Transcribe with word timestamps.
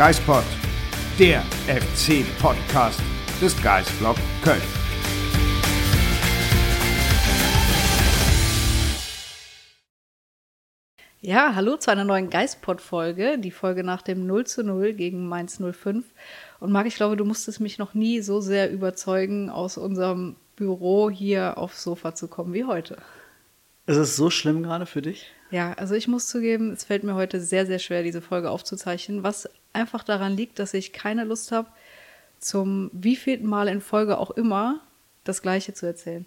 Geispod, 0.00 0.44
der 1.18 1.42
FC-Podcast 1.66 3.02
des 3.38 3.62
Geisblog 3.62 4.16
Köln. 4.42 4.62
Ja, 11.20 11.54
hallo 11.54 11.76
zu 11.76 11.90
einer 11.90 12.04
neuen 12.04 12.30
Geistpod-Folge, 12.30 13.36
die 13.36 13.50
Folge 13.50 13.84
nach 13.84 14.00
dem 14.00 14.26
0 14.26 14.46
zu 14.46 14.64
0 14.64 14.94
gegen 14.94 15.28
Mainz 15.28 15.60
05. 15.60 16.06
Und 16.60 16.72
Marc, 16.72 16.86
ich 16.86 16.94
glaube, 16.96 17.16
du 17.16 17.26
musstest 17.26 17.60
mich 17.60 17.76
noch 17.76 17.92
nie 17.92 18.22
so 18.22 18.40
sehr 18.40 18.72
überzeugen, 18.72 19.50
aus 19.50 19.76
unserem 19.76 20.36
Büro 20.56 21.10
hier 21.10 21.58
aufs 21.58 21.82
Sofa 21.82 22.14
zu 22.14 22.26
kommen 22.28 22.54
wie 22.54 22.64
heute. 22.64 22.96
Ist 23.84 23.98
es 23.98 24.16
so 24.16 24.30
schlimm 24.30 24.62
gerade 24.62 24.86
für 24.86 25.02
dich? 25.02 25.30
Ja, 25.50 25.74
also 25.74 25.94
ich 25.94 26.08
muss 26.08 26.26
zugeben, 26.26 26.72
es 26.72 26.84
fällt 26.84 27.04
mir 27.04 27.16
heute 27.16 27.38
sehr, 27.38 27.66
sehr 27.66 27.80
schwer, 27.80 28.02
diese 28.02 28.22
Folge 28.22 28.50
aufzuzeichnen, 28.50 29.24
was 29.24 29.46
einfach 29.72 30.04
daran 30.04 30.36
liegt, 30.36 30.58
dass 30.58 30.74
ich 30.74 30.92
keine 30.92 31.24
Lust 31.24 31.52
habe, 31.52 31.68
zum 32.38 32.90
wievielten 32.92 33.46
Mal 33.46 33.68
in 33.68 33.80
Folge 33.80 34.18
auch 34.18 34.30
immer 34.30 34.80
das 35.24 35.42
Gleiche 35.42 35.74
zu 35.74 35.86
erzählen. 35.86 36.26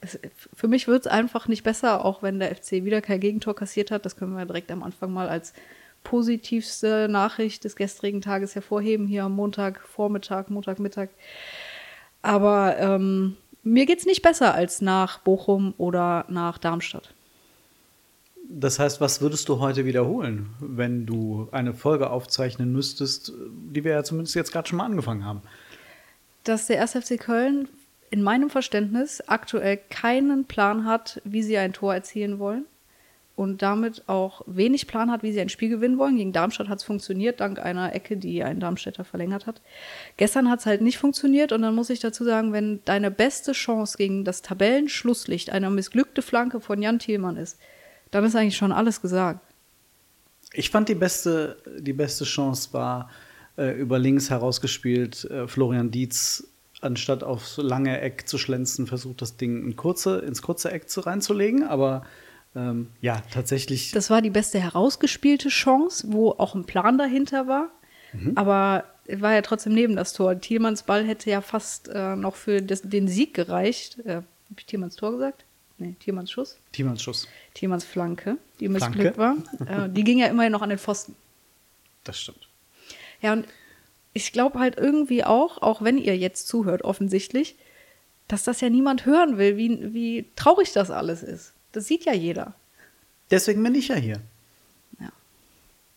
Es, 0.00 0.18
für 0.54 0.68
mich 0.68 0.88
wird 0.88 1.06
es 1.06 1.12
einfach 1.12 1.46
nicht 1.46 1.62
besser, 1.62 2.04
auch 2.04 2.22
wenn 2.22 2.40
der 2.40 2.54
FC 2.54 2.84
wieder 2.84 3.00
kein 3.00 3.20
Gegentor 3.20 3.54
kassiert 3.54 3.90
hat. 3.90 4.04
Das 4.04 4.16
können 4.16 4.36
wir 4.36 4.44
direkt 4.44 4.72
am 4.72 4.82
Anfang 4.82 5.12
mal 5.12 5.28
als 5.28 5.52
positivste 6.02 7.08
Nachricht 7.08 7.64
des 7.64 7.76
gestrigen 7.76 8.20
Tages 8.20 8.56
hervorheben, 8.56 9.06
hier 9.06 9.24
am 9.24 9.36
Montagvormittag, 9.36 10.48
Montagmittag. 10.48 11.08
Aber 12.22 12.76
ähm, 12.78 13.36
mir 13.62 13.86
geht 13.86 14.00
es 14.00 14.06
nicht 14.06 14.22
besser 14.22 14.54
als 14.54 14.80
nach 14.80 15.20
Bochum 15.20 15.74
oder 15.78 16.24
nach 16.28 16.58
Darmstadt. 16.58 17.14
Das 18.54 18.78
heißt, 18.78 19.00
was 19.00 19.22
würdest 19.22 19.48
du 19.48 19.60
heute 19.60 19.86
wiederholen, 19.86 20.50
wenn 20.60 21.06
du 21.06 21.48
eine 21.52 21.72
Folge 21.72 22.10
aufzeichnen 22.10 22.70
müsstest, 22.70 23.32
die 23.48 23.82
wir 23.82 23.92
ja 23.92 24.04
zumindest 24.04 24.34
jetzt 24.34 24.52
gerade 24.52 24.68
schon 24.68 24.76
mal 24.76 24.84
angefangen 24.84 25.24
haben? 25.24 25.40
Dass 26.44 26.66
der 26.66 26.82
1. 26.82 26.92
FC 26.92 27.18
Köln 27.18 27.68
in 28.10 28.22
meinem 28.22 28.50
Verständnis 28.50 29.22
aktuell 29.26 29.78
keinen 29.88 30.44
Plan 30.44 30.84
hat, 30.84 31.22
wie 31.24 31.42
sie 31.42 31.56
ein 31.56 31.72
Tor 31.72 31.94
erzielen 31.94 32.38
wollen 32.38 32.66
und 33.36 33.62
damit 33.62 34.06
auch 34.06 34.42
wenig 34.44 34.86
Plan 34.86 35.10
hat, 35.10 35.22
wie 35.22 35.32
sie 35.32 35.40
ein 35.40 35.48
Spiel 35.48 35.70
gewinnen 35.70 35.96
wollen. 35.96 36.18
Gegen 36.18 36.34
Darmstadt 36.34 36.68
hat 36.68 36.80
es 36.80 36.84
funktioniert, 36.84 37.40
dank 37.40 37.58
einer 37.58 37.94
Ecke, 37.94 38.18
die 38.18 38.44
ein 38.44 38.60
Darmstädter 38.60 39.04
verlängert 39.04 39.46
hat. 39.46 39.62
Gestern 40.18 40.50
hat 40.50 40.60
es 40.60 40.66
halt 40.66 40.82
nicht 40.82 40.98
funktioniert 40.98 41.52
und 41.52 41.62
dann 41.62 41.74
muss 41.74 41.88
ich 41.88 42.00
dazu 42.00 42.22
sagen, 42.22 42.52
wenn 42.52 42.80
deine 42.84 43.10
beste 43.10 43.52
Chance 43.52 43.96
gegen 43.96 44.26
das 44.26 44.42
Tabellenschlusslicht 44.42 45.48
eine 45.48 45.70
missglückte 45.70 46.20
Flanke 46.20 46.60
von 46.60 46.82
Jan 46.82 46.98
Thielmann 46.98 47.38
ist, 47.38 47.58
dann 48.12 48.24
ist 48.24 48.36
eigentlich 48.36 48.56
schon 48.56 48.70
alles 48.70 49.00
gesagt. 49.00 49.40
Ich 50.52 50.70
fand 50.70 50.88
die 50.88 50.94
beste, 50.94 51.56
die 51.78 51.94
beste 51.94 52.24
Chance 52.24 52.72
war 52.72 53.10
äh, 53.56 53.72
über 53.72 53.98
links 53.98 54.30
herausgespielt. 54.30 55.24
Äh, 55.24 55.48
Florian 55.48 55.90
Dietz, 55.90 56.46
anstatt 56.82 57.24
aufs 57.24 57.56
lange 57.56 58.00
Eck 58.00 58.28
zu 58.28 58.38
schlänzen, 58.38 58.86
versucht 58.86 59.22
das 59.22 59.36
Ding 59.36 59.64
in 59.64 59.76
kurze, 59.76 60.18
ins 60.20 60.42
kurze 60.42 60.70
Eck 60.70 60.88
zu, 60.88 61.00
reinzulegen. 61.00 61.64
Aber 61.64 62.04
ähm, 62.54 62.88
ja, 63.00 63.22
tatsächlich. 63.32 63.92
Das 63.92 64.10
war 64.10 64.20
die 64.20 64.30
beste 64.30 64.60
herausgespielte 64.60 65.48
Chance, 65.48 66.08
wo 66.10 66.30
auch 66.32 66.54
ein 66.54 66.64
Plan 66.64 66.98
dahinter 66.98 67.48
war. 67.48 67.70
Mhm. 68.12 68.32
Aber 68.34 68.84
war 69.08 69.32
ja 69.32 69.40
trotzdem 69.40 69.72
neben 69.72 69.96
das 69.96 70.12
Tor. 70.12 70.38
Thielmanns 70.38 70.82
Ball 70.82 71.04
hätte 71.04 71.30
ja 71.30 71.40
fast 71.40 71.88
äh, 71.88 72.14
noch 72.14 72.36
für 72.36 72.60
das, 72.60 72.82
den 72.82 73.08
Sieg 73.08 73.32
gereicht. 73.32 73.98
Äh, 74.04 74.16
Habe 74.16 74.26
ich 74.58 74.66
Thielmanns 74.66 74.96
Tor 74.96 75.12
gesagt? 75.12 75.46
Nee, 75.78 75.96
Thielmanns 75.98 76.30
Schuss. 76.30 76.58
Thielmanns 76.72 77.02
Schuss. 77.02 77.28
Thielmanns 77.54 77.84
Flanke, 77.84 78.38
die 78.60 78.68
missglückt 78.68 79.18
war. 79.18 79.36
äh, 79.66 79.88
die 79.90 80.04
ging 80.04 80.18
ja 80.18 80.26
immerhin 80.26 80.52
noch 80.52 80.62
an 80.62 80.68
den 80.68 80.78
Pfosten. 80.78 81.16
Das 82.04 82.20
stimmt. 82.20 82.48
Ja, 83.20 83.32
und 83.32 83.46
ich 84.12 84.32
glaube 84.32 84.58
halt 84.58 84.76
irgendwie 84.76 85.24
auch, 85.24 85.62
auch 85.62 85.82
wenn 85.82 85.98
ihr 85.98 86.16
jetzt 86.16 86.48
zuhört, 86.48 86.82
offensichtlich, 86.82 87.56
dass 88.28 88.44
das 88.44 88.60
ja 88.60 88.68
niemand 88.68 89.06
hören 89.06 89.38
will, 89.38 89.56
wie, 89.56 89.94
wie 89.94 90.26
traurig 90.36 90.72
das 90.72 90.90
alles 90.90 91.22
ist. 91.22 91.52
Das 91.72 91.86
sieht 91.86 92.04
ja 92.04 92.12
jeder. 92.12 92.54
Deswegen 93.30 93.62
bin 93.62 93.74
ich 93.74 93.88
ja 93.88 93.96
hier. 93.96 94.20
Ja. 95.00 95.10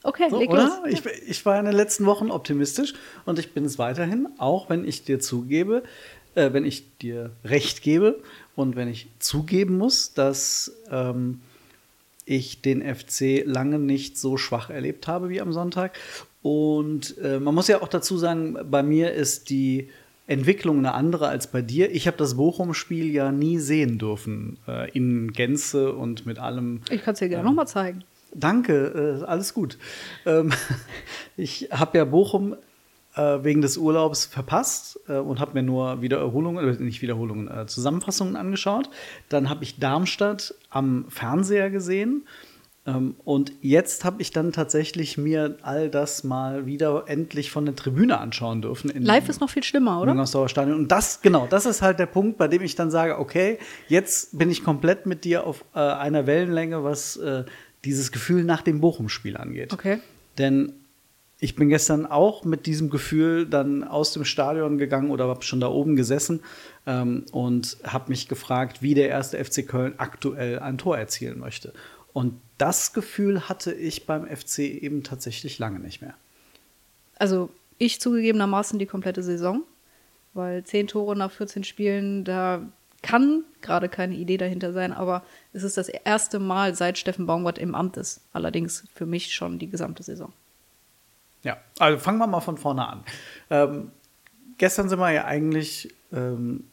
Okay, 0.04 0.30
so, 0.30 0.40
leg 0.40 0.50
oder? 0.50 0.82
los. 0.86 1.06
Ich, 1.06 1.06
ich, 1.06 1.46
war 1.46 1.60
in 1.60 1.66
den 1.66 1.76
letzten 1.76 2.06
Wochen 2.06 2.32
optimistisch 2.32 2.94
und 3.26 3.40
ich 3.40 3.54
bin 3.54 3.66
es 3.66 3.78
weiterhin, 3.78 4.30
auch 4.38 4.70
wenn 4.70 4.86
ich 4.86 5.04
dir 5.04 5.20
zugebe, 5.20 5.84
äh, 6.36 6.54
wenn 6.54 6.66
ich 6.66 6.98
dir 6.98 7.32
recht 7.44 7.82
gebe 7.82 8.22
und 8.56 8.76
wenn 8.76 8.88
ich 8.88 9.08
zugeben 9.20 9.78
muss, 9.78 10.14
dass 10.14 10.72
ähm, 10.92 11.42
ich 12.26 12.62
den 12.62 12.82
FC 12.82 13.44
lange 13.46 13.80
nicht 13.80 14.18
so 14.18 14.38
schwach 14.38 14.70
erlebt 14.70 15.08
habe 15.08 15.30
wie 15.30 15.42
am 15.42 15.54
Sonntag. 15.54 15.98
Und 16.42 17.18
äh, 17.20 17.40
man 17.40 17.56
muss 17.56 17.68
ja 17.68 17.82
auch 17.82 17.88
dazu 17.88 18.18
sagen, 18.18 18.58
bei 18.70 18.84
mir 18.84 19.14
ist 19.14 19.50
die 19.50 19.90
Entwicklung 20.28 20.80
eine 20.80 20.94
andere 20.94 21.28
als 21.28 21.48
bei 21.48 21.62
dir. 21.62 21.92
Ich 21.92 22.08
habe 22.08 22.18
das 22.18 22.36
Bochum-Spiel 22.36 23.12
ja 23.12 23.32
nie 23.32 23.60
sehen 23.60 24.00
dürfen, 24.00 24.58
äh, 24.68 24.90
in 24.92 25.34
Gänze 25.34 25.94
und 25.94 26.26
mit 26.26 26.40
allem. 26.40 26.82
Ich 26.90 27.04
kann 27.04 27.14
es 27.14 27.20
dir 27.20 27.30
gerne 27.30 27.42
ähm, 27.42 27.48
nochmal 27.48 27.68
zeigen. 27.68 28.04
Danke, 28.34 29.22
äh, 29.22 29.26
alles 29.26 29.54
gut. 29.54 29.78
Ähm, 30.26 30.52
ich 31.38 31.70
habe 31.72 31.98
ja 31.98 32.06
Bochum 32.06 32.56
äh, 33.16 33.44
wegen 33.44 33.62
des 33.62 33.78
Urlaubs 33.78 34.26
verpasst 34.26 35.00
äh, 35.08 35.18
und 35.18 35.40
habe 35.40 35.54
mir 35.54 35.64
nur 35.64 36.02
Wiederholungen, 36.02 36.68
äh, 36.68 36.84
nicht 36.84 37.02
Wiederholungen, 37.02 37.50
äh, 37.50 37.66
Zusammenfassungen 37.66 38.36
angeschaut. 38.36 38.90
Dann 39.30 39.50
habe 39.50 39.64
ich 39.64 39.80
Darmstadt 39.80 40.56
am 40.70 41.06
Fernseher 41.10 41.70
gesehen. 41.70 42.26
Ähm, 42.88 43.16
und 43.24 43.52
jetzt 43.62 44.06
habe 44.06 44.22
ich 44.22 44.32
dann 44.32 44.52
tatsächlich 44.52 45.18
mir 45.18 45.58
all 45.64 45.90
das 45.90 46.24
mal 46.24 46.66
wieder 46.66 47.06
endlich 47.08 47.50
von 47.50 47.66
der 47.66 47.76
Tribüne 47.76 48.20
anschauen 48.20 48.62
dürfen. 48.62 48.92
Live 49.04 49.28
ist 49.28 49.42
noch 49.42 49.50
viel 49.50 49.64
schlimmer, 49.64 50.02
oder? 50.02 50.12
Stadion. 50.48 50.78
Und 50.78 50.92
das, 50.92 51.22
genau, 51.22 51.48
das 51.50 51.66
ist 51.66 51.82
halt 51.82 51.98
der 51.98 52.06
Punkt, 52.06 52.38
bei 52.38 52.48
dem 52.48 52.62
ich 52.62 52.76
dann 52.76 52.92
sage, 52.92 53.18
okay, 53.18 53.58
jetzt 53.88 54.38
bin 54.38 54.52
ich 54.52 54.64
komplett 54.64 55.08
mit 55.08 55.24
dir 55.24 55.48
auf 55.48 55.66
äh, 55.74 55.80
einer 55.80 56.28
Wellenlänge, 56.28 56.84
was 56.84 57.18
äh, 57.18 57.46
dieses 57.86 58.12
Gefühl 58.12 58.44
nach 58.44 58.62
dem 58.62 58.82
Bochum-Spiel 58.82 59.38
angeht. 59.38 59.74
Okay. 59.74 60.00
Denn 60.38 60.74
ich 61.40 61.56
bin 61.56 61.70
gestern 61.70 62.06
auch 62.06 62.46
mit 62.46 62.66
diesem 62.66 62.90
Gefühl 62.90 63.46
dann 63.46 63.84
aus 63.84 64.14
dem 64.14 64.24
Stadion 64.24 64.78
gegangen 64.78 65.12
oder 65.12 65.28
habe 65.28 65.44
schon 65.44 65.60
da 65.60 65.68
oben 65.68 65.96
gesessen 65.96 66.42
ähm, 66.88 67.26
und 67.32 67.78
habe 67.84 68.10
mich 68.10 68.28
gefragt, 68.28 68.82
wie 68.82 68.94
der 68.94 69.10
erste 69.10 69.44
FC 69.44 69.68
Köln 69.68 69.96
aktuell 69.98 70.60
ein 70.60 70.78
Tor 70.78 70.98
erzielen 70.98 71.40
möchte. 71.40 71.74
Und 72.14 72.40
das 72.58 72.94
Gefühl 72.94 73.50
hatte 73.50 73.74
ich 73.74 74.06
beim 74.06 74.26
FC 74.26 74.60
eben 74.60 75.04
tatsächlich 75.04 75.60
lange 75.60 75.80
nicht 75.80 76.02
mehr. 76.02 76.14
Also 77.18 77.50
ich 77.78 78.00
zugegebenermaßen 78.00 78.80
die 78.80 78.86
komplette 78.86 79.22
Saison, 79.22 79.64
weil 80.34 80.64
zehn 80.64 80.88
Tore 80.88 81.18
nach 81.18 81.32
14 81.32 81.66
Spielen, 81.66 82.24
da 82.24 82.62
kann 83.02 83.44
gerade 83.62 83.90
keine 83.90 84.16
Idee 84.16 84.38
dahinter 84.38 84.72
sein, 84.72 84.94
aber 84.94 85.24
es 85.52 85.64
ist 85.64 85.78
das 85.78 85.90
erste 85.90 86.40
Mal 86.40 86.76
seit 86.76 86.98
Steffen 86.98 87.26
Baumgart 87.26 87.58
im 87.58 87.76
Amt 87.76 87.98
ist. 87.98 88.22
Allerdings 88.32 88.86
für 88.94 89.06
mich 89.06 89.34
schon 89.34 89.60
die 89.60 89.70
gesamte 89.70 90.02
Saison. 90.02 90.32
Ja, 91.46 91.58
also 91.78 92.00
fangen 92.00 92.18
wir 92.18 92.26
mal 92.26 92.42
von 92.42 92.58
vorne 92.58 92.88
an. 92.88 93.04
Ähm, 93.52 93.92
gestern 94.58 94.90
sind 94.90 94.98
wir 94.98 95.12
ja 95.12 95.26
eigentlich, 95.26 95.94
ähm, 96.12 96.64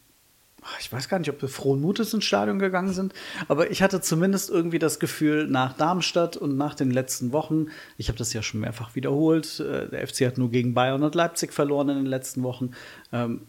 ich 0.80 0.90
weiß 0.90 1.10
gar 1.10 1.18
nicht, 1.18 1.28
ob 1.28 1.42
wir 1.42 1.50
frohen 1.50 1.82
Mutes 1.82 2.14
ins 2.14 2.24
Stadion 2.24 2.58
gegangen 2.58 2.94
sind, 2.94 3.12
aber 3.48 3.70
ich 3.70 3.82
hatte 3.82 4.00
zumindest 4.00 4.48
irgendwie 4.48 4.78
das 4.78 4.98
Gefühl, 4.98 5.46
nach 5.46 5.76
Darmstadt 5.76 6.38
und 6.38 6.56
nach 6.56 6.74
den 6.74 6.90
letzten 6.90 7.32
Wochen, 7.32 7.66
ich 7.98 8.08
habe 8.08 8.16
das 8.16 8.32
ja 8.32 8.42
schon 8.42 8.60
mehrfach 8.60 8.94
wiederholt, 8.94 9.60
äh, 9.60 9.90
der 9.90 10.08
FC 10.08 10.22
hat 10.26 10.38
nur 10.38 10.50
gegen 10.50 10.72
Bayern 10.72 11.02
und 11.02 11.14
Leipzig 11.14 11.52
verloren 11.52 11.90
in 11.90 11.96
den 11.98 12.06
letzten 12.06 12.42
Wochen. 12.42 12.70
Ähm, 13.12 13.42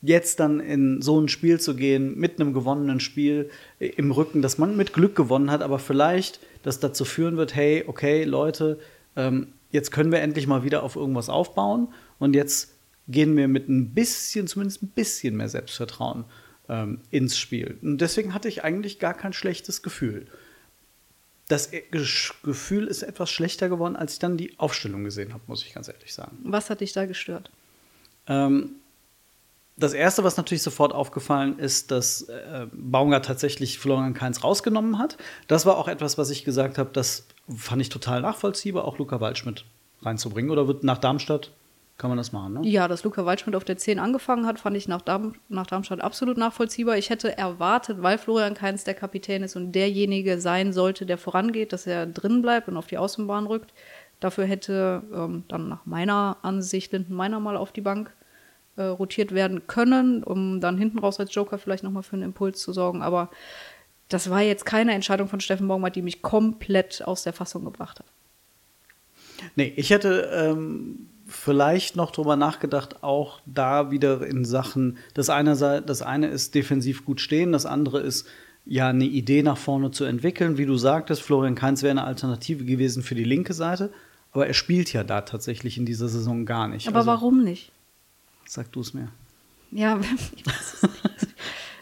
jetzt 0.00 0.40
dann 0.40 0.60
in 0.60 1.02
so 1.02 1.20
ein 1.20 1.28
Spiel 1.28 1.60
zu 1.60 1.76
gehen, 1.76 2.18
mit 2.18 2.40
einem 2.40 2.54
gewonnenen 2.54 3.00
Spiel 3.00 3.50
äh, 3.80 3.88
im 3.88 4.12
Rücken, 4.12 4.40
dass 4.40 4.56
man 4.56 4.78
mit 4.78 4.94
Glück 4.94 5.14
gewonnen 5.14 5.50
hat, 5.50 5.60
aber 5.60 5.78
vielleicht 5.78 6.40
das 6.62 6.80
dazu 6.80 7.04
führen 7.04 7.36
wird, 7.36 7.54
hey, 7.54 7.84
okay, 7.86 8.24
Leute, 8.24 8.78
ähm, 9.14 9.48
jetzt 9.72 9.90
können 9.90 10.12
wir 10.12 10.20
endlich 10.20 10.46
mal 10.46 10.62
wieder 10.62 10.84
auf 10.84 10.94
irgendwas 10.94 11.28
aufbauen 11.28 11.88
und 12.18 12.34
jetzt 12.34 12.72
gehen 13.08 13.36
wir 13.36 13.48
mit 13.48 13.68
ein 13.68 13.94
bisschen, 13.94 14.46
zumindest 14.46 14.82
ein 14.82 14.88
bisschen 14.88 15.36
mehr 15.36 15.48
Selbstvertrauen 15.48 16.24
ähm, 16.68 17.00
ins 17.10 17.36
Spiel. 17.36 17.78
Und 17.82 17.98
deswegen 17.98 18.34
hatte 18.34 18.48
ich 18.48 18.62
eigentlich 18.62 19.00
gar 19.00 19.14
kein 19.14 19.32
schlechtes 19.32 19.82
Gefühl. 19.82 20.26
Das 21.48 21.70
Gefühl 22.42 22.86
ist 22.86 23.02
etwas 23.02 23.30
schlechter 23.30 23.68
geworden, 23.68 23.96
als 23.96 24.14
ich 24.14 24.18
dann 24.20 24.36
die 24.36 24.58
Aufstellung 24.58 25.04
gesehen 25.04 25.34
habe, 25.34 25.42
muss 25.48 25.64
ich 25.64 25.74
ganz 25.74 25.88
ehrlich 25.88 26.14
sagen. 26.14 26.38
Was 26.44 26.70
hat 26.70 26.80
dich 26.80 26.92
da 26.92 27.04
gestört? 27.04 27.50
Ähm, 28.26 28.76
das 29.76 29.94
erste, 29.94 30.22
was 30.22 30.36
natürlich 30.36 30.62
sofort 30.62 30.92
aufgefallen 30.92 31.58
ist, 31.58 31.90
dass 31.90 32.22
äh, 32.22 32.66
Baumgart 32.72 33.24
tatsächlich 33.24 33.78
Florian 33.78 34.14
Kainz 34.14 34.44
rausgenommen 34.44 34.98
hat. 34.98 35.16
Das 35.48 35.66
war 35.66 35.78
auch 35.78 35.88
etwas, 35.88 36.18
was 36.18 36.30
ich 36.30 36.44
gesagt 36.44 36.78
habe, 36.78 36.90
das 36.92 37.26
fand 37.56 37.80
ich 37.80 37.88
total 37.88 38.20
nachvollziehbar, 38.20 38.84
auch 38.84 38.98
Luca 38.98 39.20
Waldschmidt 39.20 39.64
reinzubringen. 40.02 40.50
Oder 40.50 40.68
wird 40.68 40.84
nach 40.84 40.98
Darmstadt 40.98 41.50
kann 41.98 42.10
man 42.10 42.18
das 42.18 42.32
machen, 42.32 42.54
ne? 42.54 42.60
Ja, 42.64 42.88
dass 42.88 43.04
Luca 43.04 43.24
Waldschmidt 43.26 43.54
auf 43.54 43.64
der 43.64 43.76
10 43.76 43.98
angefangen 43.98 44.46
hat, 44.46 44.58
fand 44.58 44.76
ich 44.76 44.88
nach, 44.88 45.02
Darm 45.02 45.34
nach 45.48 45.66
Darmstadt 45.66 46.00
absolut 46.00 46.36
nachvollziehbar. 46.36 46.96
Ich 46.96 47.10
hätte 47.10 47.36
erwartet, 47.38 48.02
weil 48.02 48.18
Florian 48.18 48.54
Kainz 48.54 48.82
der 48.82 48.94
Kapitän 48.94 49.42
ist 49.42 49.56
und 49.56 49.72
derjenige 49.72 50.40
sein 50.40 50.72
sollte, 50.72 51.06
der 51.06 51.18
vorangeht, 51.18 51.72
dass 51.72 51.86
er 51.86 52.06
drin 52.06 52.42
bleibt 52.42 52.68
und 52.68 52.76
auf 52.76 52.88
die 52.88 52.98
Außenbahn 52.98 53.46
rückt. 53.46 53.72
Dafür 54.20 54.46
hätte 54.46 55.02
ähm, 55.14 55.44
dann 55.48 55.68
nach 55.68 55.86
meiner 55.86 56.38
Ansicht 56.42 56.92
Linden 56.92 57.14
Meiner 57.14 57.40
mal 57.40 57.56
auf 57.56 57.72
die 57.72 57.80
Bank 57.82 58.12
äh, 58.76 58.82
rotiert 58.82 59.32
werden 59.32 59.66
können, 59.66 60.22
um 60.22 60.60
dann 60.60 60.78
hinten 60.78 60.98
raus 60.98 61.20
als 61.20 61.34
Joker 61.34 61.58
vielleicht 61.58 61.84
nochmal 61.84 62.02
für 62.02 62.14
einen 62.14 62.22
Impuls 62.22 62.60
zu 62.60 62.72
sorgen. 62.72 63.02
Aber 63.02 63.30
das 64.08 64.30
war 64.30 64.40
jetzt 64.40 64.66
keine 64.66 64.92
Entscheidung 64.92 65.28
von 65.28 65.40
Steffen 65.40 65.68
Baumgart, 65.68 65.96
die 65.96 66.02
mich 66.02 66.22
komplett 66.22 67.02
aus 67.06 67.22
der 67.22 67.32
Fassung 67.32 67.64
gebracht 67.64 67.98
hat. 67.98 68.06
Nee, 69.56 69.72
ich 69.76 69.90
hätte 69.90 70.30
ähm, 70.32 71.08
vielleicht 71.26 71.96
noch 71.96 72.10
drüber 72.10 72.36
nachgedacht, 72.36 73.02
auch 73.02 73.40
da 73.46 73.90
wieder 73.90 74.24
in 74.26 74.44
Sachen, 74.44 74.98
das 75.14 75.30
eine, 75.30 75.82
das 75.82 76.02
eine 76.02 76.28
ist 76.28 76.54
defensiv 76.54 77.04
gut 77.04 77.20
stehen, 77.20 77.52
das 77.52 77.66
andere 77.66 78.00
ist 78.00 78.28
ja 78.64 78.88
eine 78.88 79.04
Idee 79.04 79.42
nach 79.42 79.58
vorne 79.58 79.90
zu 79.90 80.04
entwickeln. 80.04 80.58
Wie 80.58 80.66
du 80.66 80.76
sagtest, 80.76 81.22
Florian 81.22 81.56
Kainz 81.56 81.82
wäre 81.82 81.90
eine 81.90 82.04
Alternative 82.04 82.64
gewesen 82.64 83.02
für 83.02 83.14
die 83.14 83.24
linke 83.24 83.54
Seite, 83.54 83.90
aber 84.30 84.46
er 84.46 84.54
spielt 84.54 84.92
ja 84.92 85.02
da 85.02 85.22
tatsächlich 85.22 85.78
in 85.78 85.86
dieser 85.86 86.08
Saison 86.08 86.46
gar 86.46 86.68
nicht. 86.68 86.86
Aber 86.86 86.98
also, 86.98 87.10
warum 87.10 87.42
nicht? 87.42 87.71
Sag 88.52 88.70
du 88.72 88.80
es 88.80 88.92
mir. 88.92 89.08
Ja, 89.70 89.98
ich 90.36 90.46
weiß 90.46 90.74
es 90.74 90.82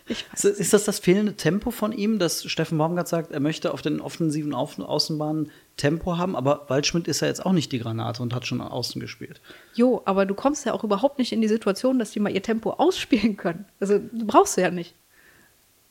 nicht. 0.09 0.33
Weiß 0.33 0.45
ist 0.45 0.73
das 0.73 0.85
das 0.85 1.01
fehlende 1.01 1.35
Tempo 1.35 1.73
von 1.73 1.91
ihm, 1.91 2.21
dass 2.21 2.45
Steffen 2.45 2.79
Baumgart 2.79 3.09
sagt, 3.09 3.33
er 3.33 3.41
möchte 3.41 3.75
auf 3.75 3.83
den 3.83 4.01
offensiven 4.01 4.55
Außenbahnen 4.55 5.51
Tempo 5.77 6.17
haben, 6.17 6.37
aber 6.37 6.67
Waldschmidt 6.69 7.09
ist 7.09 7.23
ja 7.23 7.27
jetzt 7.27 7.45
auch 7.45 7.51
nicht 7.51 7.73
die 7.73 7.81
Granate 7.81 8.23
und 8.23 8.33
hat 8.33 8.47
schon 8.47 8.61
außen 8.61 9.01
gespielt. 9.01 9.41
Jo, 9.75 10.03
aber 10.05 10.27
du 10.27 10.35
kommst 10.35 10.65
ja 10.65 10.73
auch 10.73 10.85
überhaupt 10.85 11.19
nicht 11.19 11.33
in 11.33 11.41
die 11.41 11.49
Situation, 11.49 11.99
dass 11.99 12.13
die 12.13 12.21
mal 12.21 12.33
ihr 12.33 12.43
Tempo 12.43 12.71
ausspielen 12.71 13.37
können. 13.37 13.65
Also 13.81 13.99
du 13.99 14.25
brauchst 14.25 14.57
du 14.57 14.61
ja 14.61 14.71
nicht. 14.71 14.95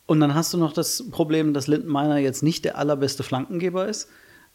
Und 0.05 0.21
dann 0.21 0.33
hast 0.33 0.53
du 0.53 0.57
noch 0.57 0.71
das 0.71 1.11
Problem, 1.11 1.53
dass 1.53 1.67
Lindenmeiner 1.67 2.19
jetzt 2.19 2.41
nicht 2.41 2.63
der 2.63 2.77
allerbeste 2.77 3.23
Flankengeber 3.23 3.85
ist, 3.85 4.07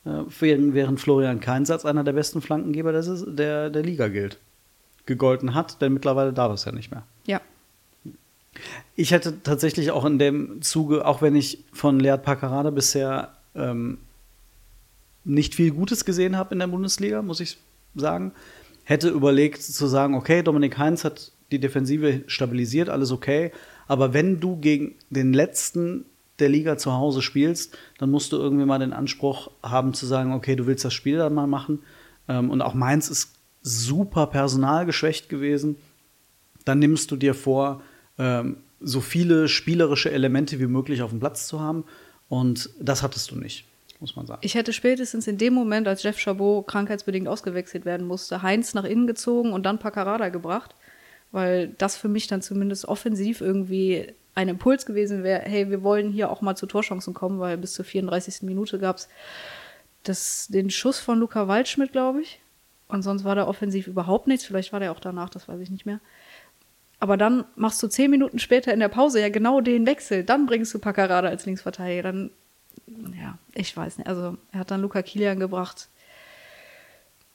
äh, 0.06 0.22
während 0.40 1.00
Florian 1.00 1.40
Keinsatz 1.40 1.84
einer 1.84 2.02
der 2.02 2.14
besten 2.14 2.40
Flankengeber 2.40 2.92
der, 2.92 3.68
der 3.68 3.82
Liga 3.82 4.08
gilt. 4.08 4.38
Gegolten 5.06 5.54
hat, 5.54 5.80
denn 5.80 5.92
mittlerweile 5.92 6.32
darf 6.32 6.52
es 6.52 6.64
ja 6.64 6.72
nicht 6.72 6.90
mehr. 6.90 7.04
Ja. 7.26 7.40
Ich 8.96 9.10
hätte 9.10 9.42
tatsächlich 9.42 9.90
auch 9.90 10.04
in 10.04 10.18
dem 10.18 10.62
Zuge, 10.62 11.06
auch 11.06 11.22
wenn 11.22 11.34
ich 11.34 11.64
von 11.72 11.98
Lead 11.98 12.22
Paccarada 12.22 12.70
bisher 12.70 13.34
ähm, 13.54 13.98
nicht 15.24 15.54
viel 15.54 15.72
Gutes 15.72 16.04
gesehen 16.04 16.36
habe 16.36 16.54
in 16.54 16.60
der 16.60 16.68
Bundesliga, 16.68 17.22
muss 17.22 17.40
ich 17.40 17.58
sagen, 17.94 18.32
hätte 18.84 19.08
überlegt 19.08 19.62
zu 19.62 19.86
sagen, 19.86 20.14
okay, 20.14 20.42
Dominik 20.42 20.78
Heinz 20.78 21.04
hat 21.04 21.32
die 21.50 21.58
Defensive 21.58 22.22
stabilisiert, 22.26 22.88
alles 22.88 23.10
okay, 23.10 23.52
aber 23.86 24.14
wenn 24.14 24.40
du 24.40 24.56
gegen 24.56 24.94
den 25.10 25.32
letzten 25.32 26.06
der 26.38 26.48
Liga 26.48 26.76
zu 26.76 26.92
Hause 26.92 27.22
spielst, 27.22 27.76
dann 27.98 28.10
musst 28.10 28.32
du 28.32 28.36
irgendwie 28.36 28.64
mal 28.64 28.78
den 28.78 28.92
Anspruch 28.92 29.50
haben 29.62 29.94
zu 29.94 30.06
sagen, 30.06 30.32
okay, 30.32 30.56
du 30.56 30.66
willst 30.66 30.84
das 30.84 30.94
Spiel 30.94 31.18
dann 31.18 31.34
mal 31.34 31.46
machen. 31.46 31.80
Ähm, 32.28 32.50
und 32.50 32.62
auch 32.62 32.74
Mainz 32.74 33.08
ist 33.08 33.33
super 33.64 34.28
personalgeschwächt 34.28 35.28
gewesen. 35.28 35.76
Dann 36.64 36.78
nimmst 36.78 37.10
du 37.10 37.16
dir 37.16 37.34
vor, 37.34 37.82
ähm, 38.18 38.58
so 38.80 39.00
viele 39.00 39.48
spielerische 39.48 40.12
Elemente 40.12 40.60
wie 40.60 40.66
möglich 40.66 41.02
auf 41.02 41.10
dem 41.10 41.18
Platz 41.18 41.48
zu 41.48 41.60
haben. 41.60 41.84
Und 42.28 42.70
das 42.78 43.02
hattest 43.02 43.30
du 43.30 43.36
nicht, 43.36 43.64
muss 44.00 44.14
man 44.14 44.26
sagen. 44.26 44.40
Ich 44.44 44.54
hätte 44.54 44.72
spätestens 44.72 45.26
in 45.26 45.38
dem 45.38 45.54
Moment, 45.54 45.88
als 45.88 46.02
Jeff 46.02 46.18
Chabot 46.18 46.66
krankheitsbedingt 46.66 47.26
ausgewechselt 47.26 47.84
werden 47.84 48.06
musste, 48.06 48.42
Heinz 48.42 48.74
nach 48.74 48.84
innen 48.84 49.06
gezogen 49.06 49.52
und 49.52 49.64
dann 49.64 49.78
Paccarada 49.78 50.28
gebracht, 50.28 50.74
weil 51.32 51.68
das 51.78 51.96
für 51.96 52.08
mich 52.08 52.26
dann 52.26 52.42
zumindest 52.42 52.84
offensiv 52.84 53.40
irgendwie 53.40 54.12
ein 54.34 54.48
Impuls 54.48 54.84
gewesen 54.84 55.22
wäre, 55.22 55.42
hey, 55.42 55.70
wir 55.70 55.82
wollen 55.82 56.10
hier 56.10 56.30
auch 56.30 56.40
mal 56.40 56.56
zu 56.56 56.66
Torchancen 56.66 57.14
kommen, 57.14 57.38
weil 57.38 57.56
bis 57.56 57.72
zur 57.72 57.84
34. 57.84 58.42
Minute 58.42 58.78
gab 58.78 58.98
es 60.06 60.48
den 60.48 60.70
Schuss 60.70 60.98
von 60.98 61.18
Luca 61.18 61.48
Waldschmidt, 61.48 61.92
glaube 61.92 62.22
ich. 62.22 62.40
Und 62.88 63.02
sonst 63.02 63.24
war 63.24 63.34
da 63.34 63.46
offensiv 63.46 63.86
überhaupt 63.86 64.26
nichts. 64.26 64.44
Vielleicht 64.44 64.72
war 64.72 64.80
der 64.80 64.92
auch 64.92 65.00
danach, 65.00 65.30
das 65.30 65.48
weiß 65.48 65.60
ich 65.60 65.70
nicht 65.70 65.86
mehr. 65.86 66.00
Aber 67.00 67.16
dann 67.16 67.44
machst 67.56 67.82
du 67.82 67.88
zehn 67.88 68.10
Minuten 68.10 68.38
später 68.38 68.72
in 68.72 68.80
der 68.80 68.88
Pause 68.88 69.20
ja 69.20 69.28
genau 69.28 69.60
den 69.60 69.86
Wechsel. 69.86 70.24
Dann 70.24 70.46
bringst 70.46 70.72
du 70.72 70.78
Paccarada 70.78 71.28
als 71.28 71.44
Linksverteidiger. 71.44 72.02
Dann, 72.02 72.30
ja, 72.86 73.38
ich 73.54 73.76
weiß 73.76 73.98
nicht. 73.98 74.06
Also, 74.06 74.36
er 74.52 74.60
hat 74.60 74.70
dann 74.70 74.80
Luca 74.80 75.02
Kilian 75.02 75.40
gebracht. 75.40 75.88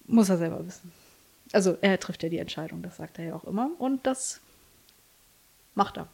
Muss 0.08 0.30
er 0.30 0.38
selber 0.38 0.66
wissen. 0.66 0.92
Also, 1.52 1.78
er 1.82 2.00
trifft 2.00 2.24
ja 2.24 2.30
die 2.30 2.40
Entscheidung, 2.40 2.82
das 2.82 2.98
sagt 2.98 3.20
er 3.20 3.26
ja 3.26 3.36
auch 3.36 3.44
immer. 3.44 3.70
Und 3.78 4.06
das 4.08 4.40
macht 5.76 5.98
er. 5.98 6.08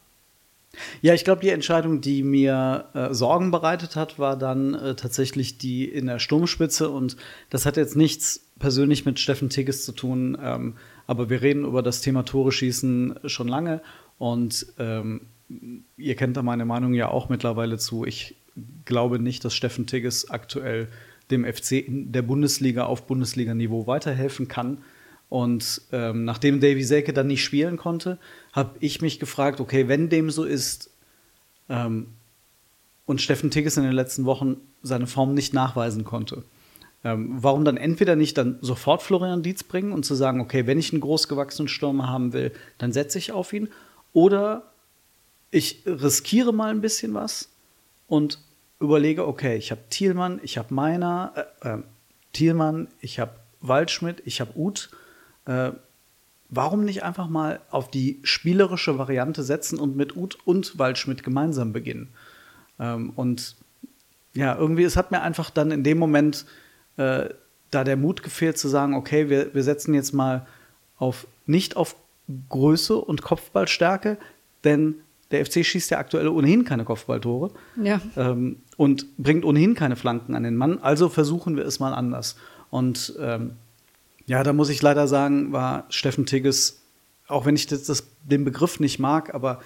Ja, 1.01 1.13
ich 1.13 1.23
glaube, 1.23 1.41
die 1.41 1.49
Entscheidung, 1.49 2.01
die 2.01 2.23
mir 2.23 2.89
äh, 2.93 3.13
Sorgen 3.13 3.51
bereitet 3.51 3.95
hat, 3.95 4.19
war 4.19 4.37
dann 4.37 4.73
äh, 4.73 4.95
tatsächlich 4.95 5.57
die 5.57 5.85
in 5.85 6.07
der 6.07 6.19
Sturmspitze. 6.19 6.89
Und 6.89 7.15
das 7.49 7.65
hat 7.65 7.77
jetzt 7.77 7.95
nichts 7.95 8.44
persönlich 8.59 9.05
mit 9.05 9.19
Steffen 9.19 9.49
Tigges 9.49 9.85
zu 9.85 9.91
tun. 9.91 10.37
Ähm, 10.41 10.75
aber 11.07 11.29
wir 11.29 11.41
reden 11.41 11.65
über 11.65 11.83
das 11.83 12.01
Thema 12.01 12.23
Tore 12.23 12.51
schießen 12.51 13.19
schon 13.25 13.47
lange 13.47 13.81
und 14.17 14.65
ähm, 14.79 15.21
ihr 15.97 16.15
kennt 16.15 16.37
da 16.37 16.43
meine 16.43 16.65
Meinung 16.65 16.93
ja 16.93 17.09
auch 17.09 17.29
mittlerweile 17.29 17.77
zu. 17.77 18.05
Ich 18.05 18.35
glaube 18.85 19.19
nicht, 19.19 19.45
dass 19.45 19.53
Steffen 19.53 19.85
Tigges 19.85 20.29
aktuell 20.29 20.87
dem 21.31 21.45
FC 21.45 21.73
in 21.73 22.11
der 22.11 22.21
Bundesliga 22.21 22.85
auf 22.85 23.07
Bundesliga-Niveau 23.07 23.87
weiterhelfen 23.87 24.47
kann. 24.47 24.79
Und 25.27 25.81
ähm, 25.91 26.23
nachdem 26.23 26.59
Davy 26.59 26.83
Selke 26.83 27.11
dann 27.11 27.27
nicht 27.27 27.43
spielen 27.43 27.77
konnte, 27.77 28.19
habe 28.53 28.75
ich 28.79 29.01
mich 29.01 29.19
gefragt, 29.19 29.59
okay, 29.59 29.87
wenn 29.87 30.09
dem 30.09 30.29
so 30.29 30.43
ist 30.43 30.91
ähm, 31.67 32.07
und 33.05 33.21
Steffen 33.21 33.51
Tigges 33.51 33.77
in 33.77 33.83
den 33.83 33.91
letzten 33.91 34.25
Wochen 34.25 34.57
seine 34.83 35.07
Form 35.07 35.33
nicht 35.33 35.53
nachweisen 35.53 36.03
konnte, 36.03 36.43
ähm, 37.05 37.35
warum 37.37 37.63
dann 37.63 37.77
entweder 37.77 38.15
nicht 38.15 38.35
dann 38.35 38.57
sofort 38.61 39.03
Florian 39.03 39.43
Dietz 39.43 39.61
bringen 39.61 39.93
und 39.93 40.03
zu 40.05 40.15
sagen, 40.15 40.41
okay, 40.41 40.65
wenn 40.65 40.79
ich 40.79 40.91
einen 40.91 41.01
großgewachsenen 41.01 41.67
Stürmer 41.67 42.09
haben 42.09 42.33
will, 42.33 42.51
dann 42.79 42.91
setze 42.91 43.19
ich 43.19 43.31
auf 43.31 43.53
ihn. 43.53 43.69
Oder 44.11 44.63
ich 45.51 45.83
riskiere 45.85 46.51
mal 46.51 46.71
ein 46.71 46.81
bisschen 46.81 47.13
was 47.13 47.49
und 48.07 48.39
überlege, 48.79 49.27
okay, 49.27 49.55
ich 49.55 49.69
habe 49.69 49.81
Thielmann, 49.91 50.39
ich 50.41 50.57
habe 50.57 50.73
Meiner, 50.73 51.47
äh, 51.61 51.69
äh, 51.69 51.77
Thielmann, 52.33 52.87
ich 52.99 53.19
habe 53.19 53.35
Waldschmidt, 53.61 54.23
ich 54.25 54.41
habe 54.41 54.57
Uth. 54.57 54.89
Äh, 55.45 55.73
warum 56.49 56.85
nicht 56.85 57.03
einfach 57.03 57.29
mal 57.29 57.59
auf 57.69 57.91
die 57.91 58.19
spielerische 58.23 58.97
Variante 58.97 59.43
setzen 59.43 59.77
und 59.77 59.95
mit 59.95 60.17
Uth 60.17 60.39
und 60.43 60.79
Waldschmidt 60.79 61.21
gemeinsam 61.21 61.71
beginnen? 61.71 62.09
Ähm, 62.79 63.11
und 63.15 63.55
ja, 64.33 64.57
irgendwie, 64.57 64.83
es 64.83 64.97
hat 64.97 65.11
mir 65.11 65.21
einfach 65.21 65.51
dann 65.51 65.69
in 65.69 65.83
dem 65.83 65.99
Moment 65.99 66.47
äh, 66.97 67.29
da 67.71 67.83
der 67.83 67.97
Mut 67.97 68.23
gefehlt 68.23 68.57
zu 68.57 68.67
sagen, 68.67 68.93
okay, 68.93 69.29
wir, 69.29 69.53
wir 69.53 69.63
setzen 69.63 69.93
jetzt 69.93 70.13
mal 70.13 70.45
auf 70.97 71.27
nicht 71.45 71.75
auf 71.75 71.95
Größe 72.49 72.95
und 72.95 73.21
Kopfballstärke, 73.21 74.17
denn 74.63 74.95
der 75.31 75.45
FC 75.45 75.65
schießt 75.65 75.91
ja 75.91 75.97
aktuell 75.97 76.27
ohnehin 76.27 76.63
keine 76.65 76.85
Kopfballtore 76.85 77.51
ja. 77.81 77.99
ähm, 78.15 78.57
und 78.77 79.17
bringt 79.17 79.43
ohnehin 79.43 79.75
keine 79.75 79.95
Flanken 79.95 80.35
an 80.35 80.43
den 80.43 80.55
Mann. 80.55 80.79
Also 80.79 81.09
versuchen 81.09 81.57
wir 81.57 81.65
es 81.65 81.79
mal 81.79 81.93
anders. 81.93 82.35
Und 82.69 83.13
ähm, 83.19 83.53
ja, 84.27 84.43
da 84.43 84.53
muss 84.53 84.69
ich 84.69 84.81
leider 84.81 85.07
sagen, 85.07 85.51
war 85.51 85.85
Steffen 85.89 86.25
Tigges, 86.25 86.81
auch 87.27 87.45
wenn 87.45 87.55
ich 87.55 87.67
das, 87.67 87.83
das, 87.83 88.07
den 88.23 88.45
Begriff 88.45 88.79
nicht 88.79 88.99
mag, 88.99 89.33
aber 89.33 89.61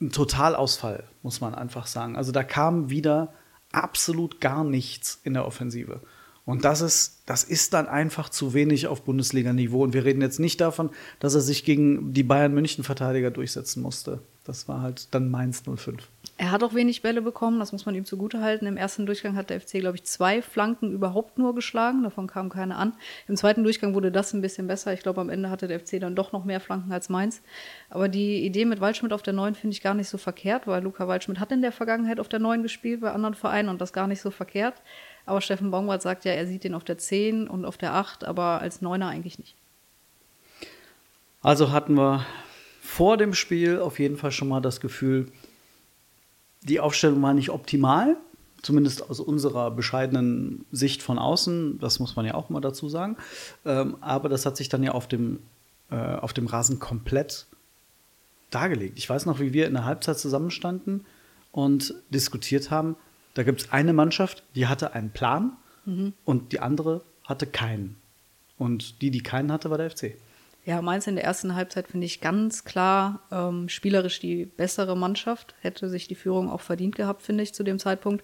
ein 0.00 0.12
Totalausfall, 0.12 1.04
muss 1.22 1.40
man 1.40 1.54
einfach 1.54 1.86
sagen. 1.86 2.16
Also 2.16 2.30
da 2.30 2.44
kam 2.44 2.90
wieder 2.90 3.32
absolut 3.72 4.40
gar 4.40 4.64
nichts 4.64 5.20
in 5.24 5.34
der 5.34 5.46
Offensive. 5.46 6.00
Und 6.48 6.64
das 6.64 6.80
ist, 6.80 7.18
das 7.26 7.44
ist 7.44 7.74
dann 7.74 7.86
einfach 7.86 8.30
zu 8.30 8.54
wenig 8.54 8.86
auf 8.86 9.02
Bundesliga-Niveau. 9.02 9.82
Und 9.82 9.92
wir 9.92 10.06
reden 10.06 10.22
jetzt 10.22 10.40
nicht 10.40 10.62
davon, 10.62 10.88
dass 11.20 11.34
er 11.34 11.42
sich 11.42 11.62
gegen 11.62 12.14
die 12.14 12.22
Bayern-München-Verteidiger 12.22 13.30
durchsetzen 13.30 13.82
musste. 13.82 14.20
Das 14.44 14.66
war 14.66 14.80
halt 14.80 15.08
dann 15.14 15.30
Mainz 15.30 15.62
05. 15.62 16.08
Er 16.40 16.52
hat 16.52 16.62
auch 16.62 16.72
wenig 16.72 17.02
Bälle 17.02 17.20
bekommen, 17.20 17.58
das 17.58 17.72
muss 17.72 17.84
man 17.84 17.96
ihm 17.96 18.04
zugutehalten. 18.04 18.68
Im 18.68 18.76
ersten 18.76 19.06
Durchgang 19.06 19.34
hat 19.34 19.50
der 19.50 19.60
FC, 19.60 19.80
glaube 19.80 19.96
ich, 19.96 20.04
zwei 20.04 20.40
Flanken 20.40 20.92
überhaupt 20.92 21.36
nur 21.36 21.52
geschlagen, 21.52 22.04
davon 22.04 22.28
kam 22.28 22.48
keine 22.48 22.76
an. 22.76 22.92
Im 23.26 23.36
zweiten 23.36 23.64
Durchgang 23.64 23.92
wurde 23.92 24.12
das 24.12 24.32
ein 24.32 24.40
bisschen 24.40 24.68
besser. 24.68 24.92
Ich 24.92 25.00
glaube, 25.00 25.20
am 25.20 25.30
Ende 25.30 25.50
hatte 25.50 25.66
der 25.66 25.80
FC 25.80 25.98
dann 25.98 26.14
doch 26.14 26.30
noch 26.30 26.44
mehr 26.44 26.60
Flanken 26.60 26.92
als 26.92 27.08
Mainz. 27.08 27.42
Aber 27.90 28.08
die 28.08 28.46
Idee 28.46 28.66
mit 28.66 28.80
Waldschmidt 28.80 29.12
auf 29.12 29.22
der 29.22 29.32
9 29.32 29.56
finde 29.56 29.74
ich 29.74 29.82
gar 29.82 29.94
nicht 29.94 30.08
so 30.08 30.16
verkehrt, 30.16 30.68
weil 30.68 30.80
Luca 30.80 31.08
Waldschmidt 31.08 31.40
hat 31.40 31.50
in 31.50 31.60
der 31.60 31.72
Vergangenheit 31.72 32.20
auf 32.20 32.28
der 32.28 32.38
9 32.38 32.62
gespielt 32.62 33.00
bei 33.00 33.10
anderen 33.10 33.34
Vereinen 33.34 33.68
und 33.68 33.80
das 33.80 33.92
gar 33.92 34.06
nicht 34.06 34.20
so 34.20 34.30
verkehrt. 34.30 34.80
Aber 35.26 35.40
Steffen 35.40 35.72
Baumgart 35.72 36.02
sagt 36.02 36.24
ja, 36.24 36.30
er 36.30 36.46
sieht 36.46 36.64
ihn 36.64 36.74
auf 36.74 36.84
der 36.84 36.98
10 36.98 37.48
und 37.48 37.64
auf 37.64 37.78
der 37.78 37.94
8, 37.94 38.22
aber 38.22 38.60
als 38.60 38.80
Neuner 38.80 39.08
eigentlich 39.08 39.40
nicht. 39.40 39.56
Also 41.42 41.72
hatten 41.72 41.94
wir 41.94 42.24
vor 42.80 43.16
dem 43.16 43.34
Spiel 43.34 43.80
auf 43.80 43.98
jeden 43.98 44.16
Fall 44.16 44.30
schon 44.30 44.46
mal 44.46 44.60
das 44.60 44.80
Gefühl, 44.80 45.32
die 46.62 46.80
Aufstellung 46.80 47.22
war 47.22 47.34
nicht 47.34 47.50
optimal, 47.50 48.16
zumindest 48.62 49.08
aus 49.08 49.20
unserer 49.20 49.70
bescheidenen 49.70 50.64
Sicht 50.72 51.02
von 51.02 51.18
außen. 51.18 51.78
Das 51.78 52.00
muss 52.00 52.16
man 52.16 52.26
ja 52.26 52.34
auch 52.34 52.50
mal 52.50 52.60
dazu 52.60 52.88
sagen. 52.88 53.16
Ähm, 53.64 53.96
aber 54.00 54.28
das 54.28 54.46
hat 54.46 54.56
sich 54.56 54.68
dann 54.68 54.82
ja 54.82 54.92
auf 54.92 55.06
dem, 55.06 55.40
äh, 55.90 55.96
auf 55.96 56.32
dem 56.32 56.46
Rasen 56.46 56.78
komplett 56.78 57.46
dargelegt. 58.50 58.98
Ich 58.98 59.08
weiß 59.08 59.26
noch, 59.26 59.40
wie 59.40 59.52
wir 59.52 59.66
in 59.66 59.74
der 59.74 59.84
Halbzeit 59.84 60.18
zusammenstanden 60.18 61.04
und 61.52 61.94
diskutiert 62.10 62.70
haben. 62.70 62.96
Da 63.34 63.42
gibt 63.42 63.60
es 63.60 63.72
eine 63.72 63.92
Mannschaft, 63.92 64.42
die 64.54 64.66
hatte 64.66 64.94
einen 64.94 65.10
Plan 65.10 65.52
mhm. 65.84 66.12
und 66.24 66.52
die 66.52 66.60
andere 66.60 67.02
hatte 67.24 67.46
keinen. 67.46 67.96
Und 68.56 69.00
die, 69.02 69.10
die 69.10 69.22
keinen 69.22 69.52
hatte, 69.52 69.70
war 69.70 69.78
der 69.78 69.90
FC. 69.90 70.14
Ja, 70.68 70.82
Mainz 70.82 71.06
in 71.06 71.14
der 71.14 71.24
ersten 71.24 71.54
Halbzeit 71.54 71.88
finde 71.88 72.04
ich 72.04 72.20
ganz 72.20 72.62
klar 72.62 73.22
ähm, 73.32 73.70
spielerisch 73.70 74.20
die 74.20 74.44
bessere 74.44 74.98
Mannschaft. 74.98 75.54
Hätte 75.62 75.88
sich 75.88 76.08
die 76.08 76.14
Führung 76.14 76.50
auch 76.50 76.60
verdient 76.60 76.94
gehabt, 76.94 77.22
finde 77.22 77.42
ich, 77.42 77.54
zu 77.54 77.62
dem 77.62 77.78
Zeitpunkt. 77.78 78.22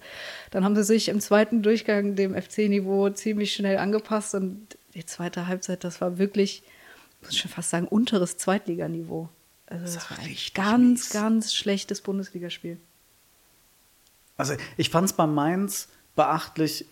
Dann 0.51 0.63
haben 0.63 0.77
sie 0.77 0.85
sich 0.85 1.09
im 1.09 1.21
zweiten 1.21 1.63
Durchgang 1.63 2.17
dem 2.17 2.35
FC-Niveau 2.35 3.09
ziemlich 3.09 3.55
schnell 3.55 3.79
angepasst 3.79 4.35
und 4.35 4.77
die 4.93 5.07
zweite 5.07 5.47
Halbzeit, 5.47 5.85
das 5.85 6.03
war 6.03 6.19
wirklich, 6.19 6.63
muss 7.23 7.31
ich 7.31 7.39
schon 7.39 7.51
fast 7.51 7.71
sagen, 7.71 7.89
unteres 7.89 8.37
Zweitliganiveau. 8.37 9.31
Also 9.65 9.85
das, 9.87 9.95
das 9.95 10.11
war 10.11 10.19
ein 10.19 10.37
ganz, 10.53 11.01
mies. 11.05 11.11
ganz 11.15 11.55
schlechtes 11.55 12.03
Bundesligaspiel. 12.03 12.77
Also 14.37 14.53
ich 14.77 14.91
fand 14.91 15.07
es 15.07 15.15
bei 15.15 15.27
Mainz 15.27 15.89
beachtlich. 16.15 16.85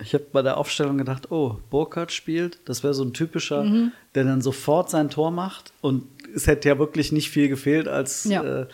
Ich 0.00 0.12
habe 0.12 0.26
bei 0.32 0.42
der 0.42 0.56
Aufstellung 0.56 0.98
gedacht, 0.98 1.30
oh, 1.30 1.58
Burkhardt 1.70 2.12
spielt. 2.12 2.58
Das 2.64 2.82
wäre 2.82 2.94
so 2.94 3.04
ein 3.04 3.12
typischer, 3.12 3.62
mhm. 3.62 3.92
der 4.14 4.24
dann 4.24 4.42
sofort 4.42 4.90
sein 4.90 5.08
Tor 5.08 5.30
macht. 5.30 5.72
Und 5.80 6.06
es 6.34 6.46
hätte 6.46 6.68
ja 6.68 6.78
wirklich 6.78 7.12
nicht 7.12 7.30
viel 7.30 7.48
gefehlt, 7.48 7.86
als 7.86 8.24
ja. 8.24 8.42
äh, 8.42 8.66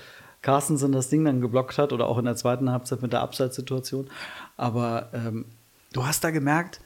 Carstensen 0.43 0.93
das 0.93 1.11
Ding 1.11 1.25
dann 1.25 1.41
geblockt 1.41 1.77
hat 1.77 1.93
oder 1.93 2.07
auch 2.07 2.19
in 2.19 2.25
der 2.25 2.37
zweiten 2.37 2.71
Halbzeit 2.71 3.03
mit 3.03 3.13
der 3.13 3.21
Abseitssituation. 3.21 4.09
Aber 4.57 5.11
ähm, 5.13 5.45
du 5.93 6.07
hast 6.07 6.25
da 6.25 6.31
gemerkt, 6.31 6.81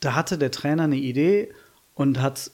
da 0.00 0.14
hatte 0.14 0.38
der 0.38 0.50
Trainer 0.50 0.84
eine 0.84 0.96
Idee 0.96 1.52
und 1.94 2.22
hat 2.22 2.50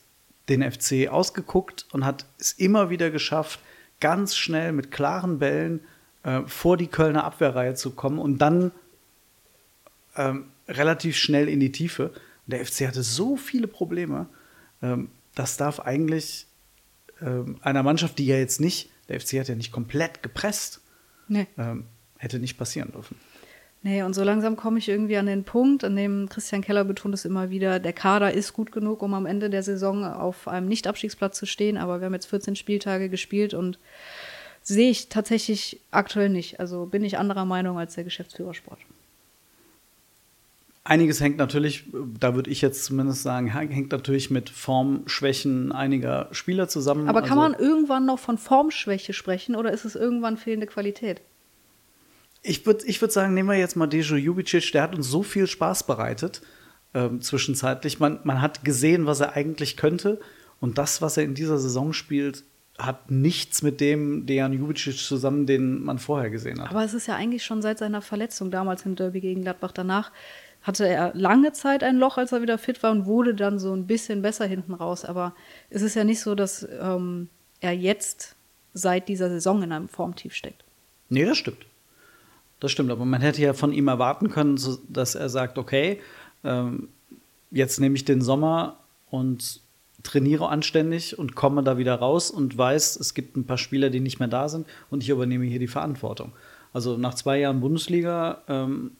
den 0.48 0.68
FC 0.68 1.08
ausgeguckt 1.08 1.86
und 1.92 2.04
hat 2.04 2.26
es 2.38 2.52
immer 2.52 2.90
wieder 2.90 3.10
geschafft, 3.10 3.60
ganz 4.00 4.36
schnell 4.36 4.72
mit 4.72 4.90
klaren 4.90 5.38
Bällen 5.38 5.80
äh, 6.24 6.42
vor 6.46 6.76
die 6.76 6.88
Kölner 6.88 7.24
Abwehrreihe 7.24 7.74
zu 7.74 7.92
kommen 7.92 8.18
und 8.18 8.38
dann 8.38 8.72
ähm, 10.16 10.46
relativ 10.68 11.16
schnell 11.16 11.48
in 11.48 11.60
die 11.60 11.72
Tiefe. 11.72 12.08
Und 12.08 12.52
der 12.52 12.64
FC 12.64 12.86
hatte 12.86 13.02
so 13.02 13.36
viele 13.36 13.66
Probleme. 13.66 14.26
Ähm, 14.82 15.10
das 15.34 15.56
darf 15.56 15.80
eigentlich 15.80 16.46
ähm, 17.20 17.58
einer 17.62 17.82
Mannschaft, 17.82 18.18
die 18.18 18.26
ja 18.26 18.36
jetzt 18.36 18.60
nicht, 18.60 18.90
der 19.08 19.20
FC 19.20 19.34
hat 19.40 19.48
ja 19.48 19.54
nicht 19.54 19.72
komplett 19.72 20.22
gepresst, 20.22 20.80
nee. 21.28 21.46
ähm, 21.58 21.84
hätte 22.18 22.38
nicht 22.38 22.56
passieren 22.56 22.92
dürfen. 22.92 23.16
Nee, 23.82 24.02
und 24.02 24.14
so 24.14 24.24
langsam 24.24 24.56
komme 24.56 24.78
ich 24.78 24.88
irgendwie 24.88 25.18
an 25.18 25.26
den 25.26 25.44
Punkt, 25.44 25.84
an 25.84 25.94
dem 25.94 26.30
Christian 26.30 26.62
Keller 26.62 26.84
betont 26.84 27.12
es 27.12 27.26
immer 27.26 27.50
wieder, 27.50 27.78
der 27.80 27.92
Kader 27.92 28.32
ist 28.32 28.54
gut 28.54 28.72
genug, 28.72 29.02
um 29.02 29.12
am 29.12 29.26
Ende 29.26 29.50
der 29.50 29.62
Saison 29.62 30.04
auf 30.04 30.48
einem 30.48 30.68
Nicht-Abstiegsplatz 30.68 31.38
zu 31.38 31.44
stehen, 31.44 31.76
aber 31.76 32.00
wir 32.00 32.06
haben 32.06 32.14
jetzt 32.14 32.26
14 32.26 32.56
Spieltage 32.56 33.10
gespielt 33.10 33.52
und 33.52 33.78
sehe 34.62 34.88
ich 34.88 35.10
tatsächlich 35.10 35.82
aktuell 35.90 36.30
nicht. 36.30 36.60
Also 36.60 36.86
bin 36.86 37.04
ich 37.04 37.18
anderer 37.18 37.44
Meinung 37.44 37.78
als 37.78 37.94
der 37.94 38.04
Geschäftsführer 38.04 38.54
Sport. 38.54 38.78
Einiges 40.86 41.20
hängt 41.20 41.38
natürlich, 41.38 41.84
da 42.20 42.34
würde 42.34 42.50
ich 42.50 42.60
jetzt 42.60 42.84
zumindest 42.84 43.22
sagen, 43.22 43.46
hängt 43.48 43.90
natürlich 43.90 44.30
mit 44.30 44.50
Formschwächen 44.50 45.72
einiger 45.72 46.28
Spieler 46.32 46.68
zusammen. 46.68 47.08
Aber 47.08 47.22
kann 47.22 47.38
also, 47.38 47.52
man 47.52 47.54
irgendwann 47.58 48.04
noch 48.04 48.18
von 48.18 48.36
Formschwäche 48.36 49.14
sprechen 49.14 49.56
oder 49.56 49.72
ist 49.72 49.86
es 49.86 49.96
irgendwann 49.96 50.36
fehlende 50.36 50.66
Qualität? 50.66 51.22
Ich 52.42 52.66
würde 52.66 52.84
ich 52.84 53.00
würd 53.00 53.12
sagen, 53.12 53.32
nehmen 53.32 53.48
wir 53.48 53.56
jetzt 53.56 53.76
mal 53.76 53.86
Dejo 53.86 54.16
Jubicic, 54.16 54.72
der 54.72 54.82
hat 54.82 54.94
uns 54.94 55.08
so 55.08 55.22
viel 55.22 55.46
Spaß 55.46 55.86
bereitet 55.86 56.42
ähm, 56.92 57.22
zwischenzeitlich. 57.22 57.98
Man, 57.98 58.20
man 58.24 58.42
hat 58.42 58.62
gesehen, 58.62 59.06
was 59.06 59.20
er 59.20 59.32
eigentlich 59.32 59.78
könnte 59.78 60.20
und 60.60 60.76
das, 60.76 61.00
was 61.00 61.16
er 61.16 61.24
in 61.24 61.34
dieser 61.34 61.58
Saison 61.58 61.94
spielt, 61.94 62.44
hat 62.78 63.10
nichts 63.10 63.62
mit 63.62 63.80
dem 63.80 64.26
Dejan 64.26 64.52
Jubicic 64.52 64.98
zusammen, 64.98 65.46
den 65.46 65.82
man 65.82 65.98
vorher 65.98 66.28
gesehen 66.28 66.60
hat. 66.60 66.70
Aber 66.70 66.84
es 66.84 66.92
ist 66.92 67.06
ja 67.06 67.14
eigentlich 67.14 67.44
schon 67.44 67.62
seit 67.62 67.78
seiner 67.78 68.02
Verletzung 68.02 68.50
damals 68.50 68.84
im 68.84 68.96
Derby 68.96 69.20
gegen 69.20 69.42
Gladbach 69.42 69.72
danach 69.72 70.10
hatte 70.64 70.88
er 70.88 71.12
lange 71.14 71.52
Zeit 71.52 71.84
ein 71.84 71.98
Loch, 71.98 72.16
als 72.16 72.32
er 72.32 72.42
wieder 72.42 72.58
fit 72.58 72.82
war 72.82 72.90
und 72.90 73.06
wurde 73.06 73.34
dann 73.34 73.58
so 73.58 73.72
ein 73.72 73.86
bisschen 73.86 74.22
besser 74.22 74.46
hinten 74.46 74.74
raus. 74.74 75.04
Aber 75.04 75.34
es 75.70 75.82
ist 75.82 75.94
ja 75.94 76.04
nicht 76.04 76.20
so, 76.20 76.34
dass 76.34 76.66
ähm, 76.80 77.28
er 77.60 77.72
jetzt 77.72 78.34
seit 78.72 79.08
dieser 79.08 79.28
Saison 79.28 79.62
in 79.62 79.72
einem 79.72 79.88
Formtief 79.88 80.34
steckt. 80.34 80.64
Nee, 81.10 81.26
das 81.26 81.36
stimmt. 81.36 81.66
Das 82.60 82.72
stimmt, 82.72 82.90
aber 82.90 83.04
man 83.04 83.20
hätte 83.20 83.42
ja 83.42 83.52
von 83.52 83.72
ihm 83.72 83.88
erwarten 83.88 84.30
können, 84.30 84.58
dass 84.88 85.14
er 85.14 85.28
sagt, 85.28 85.58
okay, 85.58 86.00
ähm, 86.44 86.88
jetzt 87.50 87.78
nehme 87.78 87.94
ich 87.94 88.06
den 88.06 88.22
Sommer 88.22 88.78
und 89.10 89.60
trainiere 90.02 90.48
anständig 90.48 91.18
und 91.18 91.34
komme 91.34 91.62
da 91.62 91.76
wieder 91.76 91.96
raus 91.96 92.30
und 92.30 92.56
weiß, 92.56 92.96
es 92.96 93.12
gibt 93.12 93.36
ein 93.36 93.44
paar 93.44 93.58
Spieler, 93.58 93.90
die 93.90 94.00
nicht 94.00 94.18
mehr 94.18 94.28
da 94.28 94.48
sind 94.48 94.66
und 94.90 95.02
ich 95.02 95.10
übernehme 95.10 95.44
hier 95.44 95.58
die 95.58 95.68
Verantwortung. 95.68 96.32
Also 96.72 96.96
nach 96.96 97.14
zwei 97.14 97.38
Jahren 97.38 97.60
Bundesliga 97.60 98.42
ähm, 98.48 98.92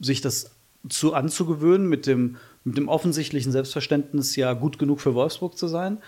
sich 0.00 0.20
das 0.20 0.52
zu 0.88 1.14
anzugewöhnen, 1.14 1.88
mit 1.88 2.06
dem, 2.06 2.36
mit 2.64 2.76
dem 2.76 2.88
offensichtlichen 2.88 3.52
Selbstverständnis, 3.52 4.36
ja 4.36 4.52
gut 4.52 4.78
genug 4.78 5.00
für 5.00 5.14
Wolfsburg 5.14 5.56
zu 5.56 5.66
sein. 5.66 5.98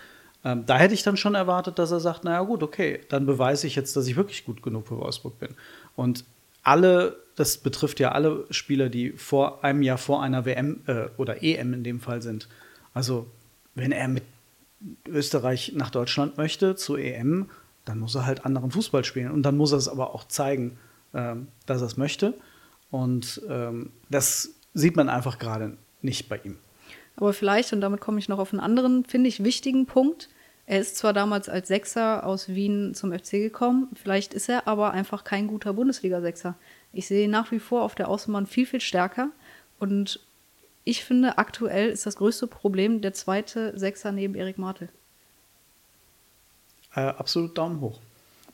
Ähm, 0.45 0.65
da 0.67 0.79
hätte 0.79 0.95
ich 0.95 1.03
dann 1.03 1.17
schon 1.17 1.35
erwartet, 1.35 1.79
dass 1.79 1.91
er 1.91 2.01
sagt, 2.01 2.25
naja 2.25 2.43
gut, 2.43 2.63
okay, 2.63 3.01
dann 3.09 3.27
beweise 3.27 3.67
ich 3.67 3.77
jetzt, 3.77 3.97
dass 3.97 4.07
ich 4.07 4.17
wirklich 4.17 4.45
gut 4.45 4.63
genug 4.63 4.89
für 4.89 4.99
Wolfsburg 4.99 5.39
bin. 5.39 5.51
Und 5.97 6.25
alle, 6.63 7.17
das 7.37 7.59
betrifft 7.59 8.01
ja 8.01 8.13
alle 8.13 8.47
Spieler, 8.51 8.89
die 8.89 9.13
vor 9.13 9.65
einem 9.65 9.83
Jahr 9.83 9.99
vor 9.99 10.23
einer 10.23 10.45
WM 10.45 10.81
äh, 10.87 11.07
oder 11.17 11.43
EM 11.43 11.75
in 11.75 11.85
dem 11.85 12.01
Fall 12.01 12.23
sind. 12.23 12.49
Also 12.95 13.27
wenn 13.75 13.93
er 13.93 14.09
mit 14.09 14.25
Österreich 15.07 15.73
nach 15.75 15.91
Deutschland 15.91 16.37
möchte 16.37 16.75
zur 16.75 16.99
EM, 16.99 17.51
dann 17.85 17.99
muss 17.99 18.15
er 18.15 18.27
halt 18.27 18.45
anderen 18.45 18.71
Fußball 18.71 19.05
spielen. 19.05 19.31
Und 19.31 19.43
dann 19.43 19.57
muss 19.57 19.73
er 19.73 19.79
es 19.79 19.89
aber 19.89 20.15
auch 20.15 20.27
zeigen, 20.29 20.79
äh, 21.13 21.35
dass 21.67 21.81
er 21.81 21.87
es 21.87 21.97
möchte. 21.97 22.35
Und 22.91 23.43
ähm, 23.49 23.91
das 24.09 24.55
sieht 24.75 24.97
man 24.97 25.09
einfach 25.09 25.39
gerade 25.39 25.77
nicht 26.03 26.29
bei 26.29 26.41
ihm. 26.45 26.59
Aber 27.17 27.33
vielleicht, 27.33 27.73
und 27.73 27.81
damit 27.81 28.01
komme 28.01 28.19
ich 28.19 28.29
noch 28.29 28.39
auf 28.39 28.53
einen 28.53 28.61
anderen, 28.61 29.05
finde 29.05 29.29
ich, 29.29 29.45
wichtigen 29.45 29.87
Punkt. 29.87 30.29
Er 30.67 30.81
ist 30.81 30.97
zwar 30.97 31.13
damals 31.13 31.49
als 31.49 31.69
Sechser 31.69 32.25
aus 32.25 32.49
Wien 32.49 32.95
zum 32.95 33.13
FC 33.13 33.33
gekommen, 33.33 33.89
vielleicht 33.95 34.35
ist 34.35 34.49
er 34.49 34.69
aber 34.69 34.93
einfach 34.93 35.25
kein 35.25 35.49
guter 35.49 35.73
Bundesliga-Sechser. 35.73 36.55
Ich 36.93 37.09
sehe 37.09 37.29
nach 37.29 37.51
wie 37.51 37.59
vor 37.59 37.83
auf 37.83 37.95
der 37.95 38.09
Außenbahn 38.09 38.47
viel, 38.47 38.67
viel 38.67 38.81
stärker. 38.81 39.31
Und 39.79 40.21
ich 40.85 41.05
finde, 41.05 41.39
aktuell 41.39 41.91
ist 41.91 42.07
das 42.07 42.17
größte 42.17 42.47
Problem 42.47 43.01
der 43.01 43.13
zweite 43.13 43.79
Sechser 43.79 44.13
neben 44.13 44.35
Erik 44.35 44.59
Martel. 44.59 44.89
Äh, 46.95 47.01
absolut 47.01 47.57
Daumen 47.57 47.81
hoch. 47.81 48.01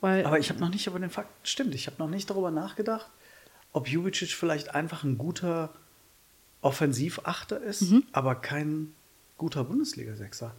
Weil, 0.01 0.25
aber 0.25 0.39
ich 0.39 0.49
habe 0.49 0.59
noch 0.59 0.69
nicht 0.69 0.85
über 0.87 0.99
den 0.99 1.09
Fakt, 1.09 1.47
stimmt, 1.47 1.73
ich 1.73 1.87
habe 1.87 1.97
noch 1.99 2.09
nicht 2.09 2.29
darüber 2.29 2.51
nachgedacht, 2.51 3.09
ob 3.73 3.87
Jubicic 3.87 4.29
vielleicht 4.29 4.75
einfach 4.75 5.03
ein 5.03 5.17
guter 5.17 5.71
Offensivachter 6.61 7.61
ist, 7.61 7.83
mhm. 7.83 8.03
aber 8.11 8.35
kein 8.35 8.93
guter 9.37 9.63
Bundesliga-Sechser. 9.63 10.53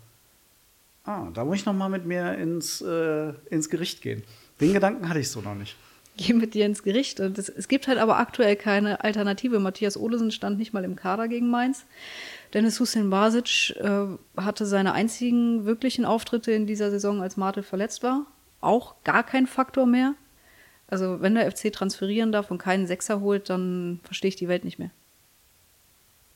Ah, 1.04 1.28
da 1.32 1.44
muss 1.44 1.56
ich 1.56 1.66
noch 1.66 1.72
mal 1.72 1.88
mit 1.88 2.04
mir 2.04 2.34
ins, 2.34 2.80
äh, 2.80 3.32
ins 3.50 3.70
Gericht 3.70 4.02
gehen. 4.02 4.22
Den 4.60 4.72
Gedanken 4.72 5.08
hatte 5.08 5.20
ich 5.20 5.30
so 5.30 5.40
noch 5.40 5.54
nicht. 5.54 5.76
Geh 6.18 6.32
mit 6.32 6.54
dir 6.54 6.66
ins 6.66 6.82
Gericht. 6.82 7.20
Und 7.20 7.38
es, 7.38 7.48
es 7.48 7.68
gibt 7.68 7.86
halt 7.88 7.98
aber 7.98 8.18
aktuell 8.18 8.56
keine 8.56 9.04
Alternative. 9.04 9.60
Matthias 9.60 9.96
Olesen 9.96 10.32
stand 10.32 10.58
nicht 10.58 10.72
mal 10.72 10.84
im 10.84 10.96
Kader 10.96 11.28
gegen 11.28 11.48
Mainz. 11.48 11.86
Dennis 12.54 12.80
Hussein 12.80 13.08
Basic 13.08 13.76
äh, 13.76 14.06
hatte 14.36 14.66
seine 14.66 14.92
einzigen 14.92 15.64
wirklichen 15.64 16.04
Auftritte 16.04 16.52
in 16.52 16.66
dieser 16.66 16.90
Saison, 16.90 17.22
als 17.22 17.36
Martel 17.36 17.62
verletzt 17.62 18.02
war. 18.02 18.26
Auch 18.60 18.96
gar 19.04 19.22
kein 19.22 19.46
Faktor 19.46 19.86
mehr. 19.86 20.14
Also, 20.88 21.20
wenn 21.20 21.36
der 21.36 21.50
FC 21.50 21.72
transferieren 21.72 22.32
darf 22.32 22.50
und 22.50 22.58
keinen 22.58 22.86
Sechser 22.86 23.20
holt, 23.20 23.48
dann 23.48 24.00
verstehe 24.02 24.30
ich 24.30 24.36
die 24.36 24.48
Welt 24.48 24.64
nicht 24.64 24.78
mehr. 24.78 24.90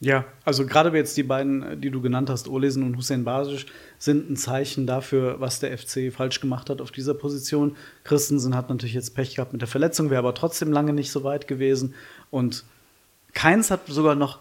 Ja, 0.02 0.25
also 0.44 0.66
gerade 0.66 0.90
jetzt 0.97 1.16
die 1.16 1.23
beiden, 1.23 1.80
die 1.80 1.90
du 1.90 2.00
genannt 2.00 2.28
hast, 2.28 2.49
Olesen 2.49 2.82
und 2.82 2.97
Hussein 2.97 3.23
Basic, 3.23 3.66
sind 4.00 4.28
ein 4.28 4.37
Zeichen 4.37 4.85
dafür, 4.85 5.38
was 5.38 5.61
der 5.61 5.78
FC 5.78 6.12
falsch 6.12 6.40
gemacht 6.40 6.71
hat 6.71 6.80
auf 6.80 6.90
dieser 6.90 7.14
Position. 7.14 7.76
Christensen 8.02 8.56
hat 8.56 8.68
natürlich 8.68 8.94
jetzt 8.94 9.14
Pech 9.14 9.37
gehabt 9.37 9.52
mit 9.52 9.62
der 9.62 9.68
Verletzung, 9.68 10.11
wäre 10.11 10.18
aber 10.18 10.35
trotzdem 10.35 10.73
lange 10.73 10.92
nicht 10.92 11.12
so 11.12 11.23
weit 11.23 11.47
gewesen. 11.47 11.94
Und 12.32 12.64
Keins 13.32 13.71
hat 13.71 13.87
sogar 13.87 14.16
noch 14.16 14.40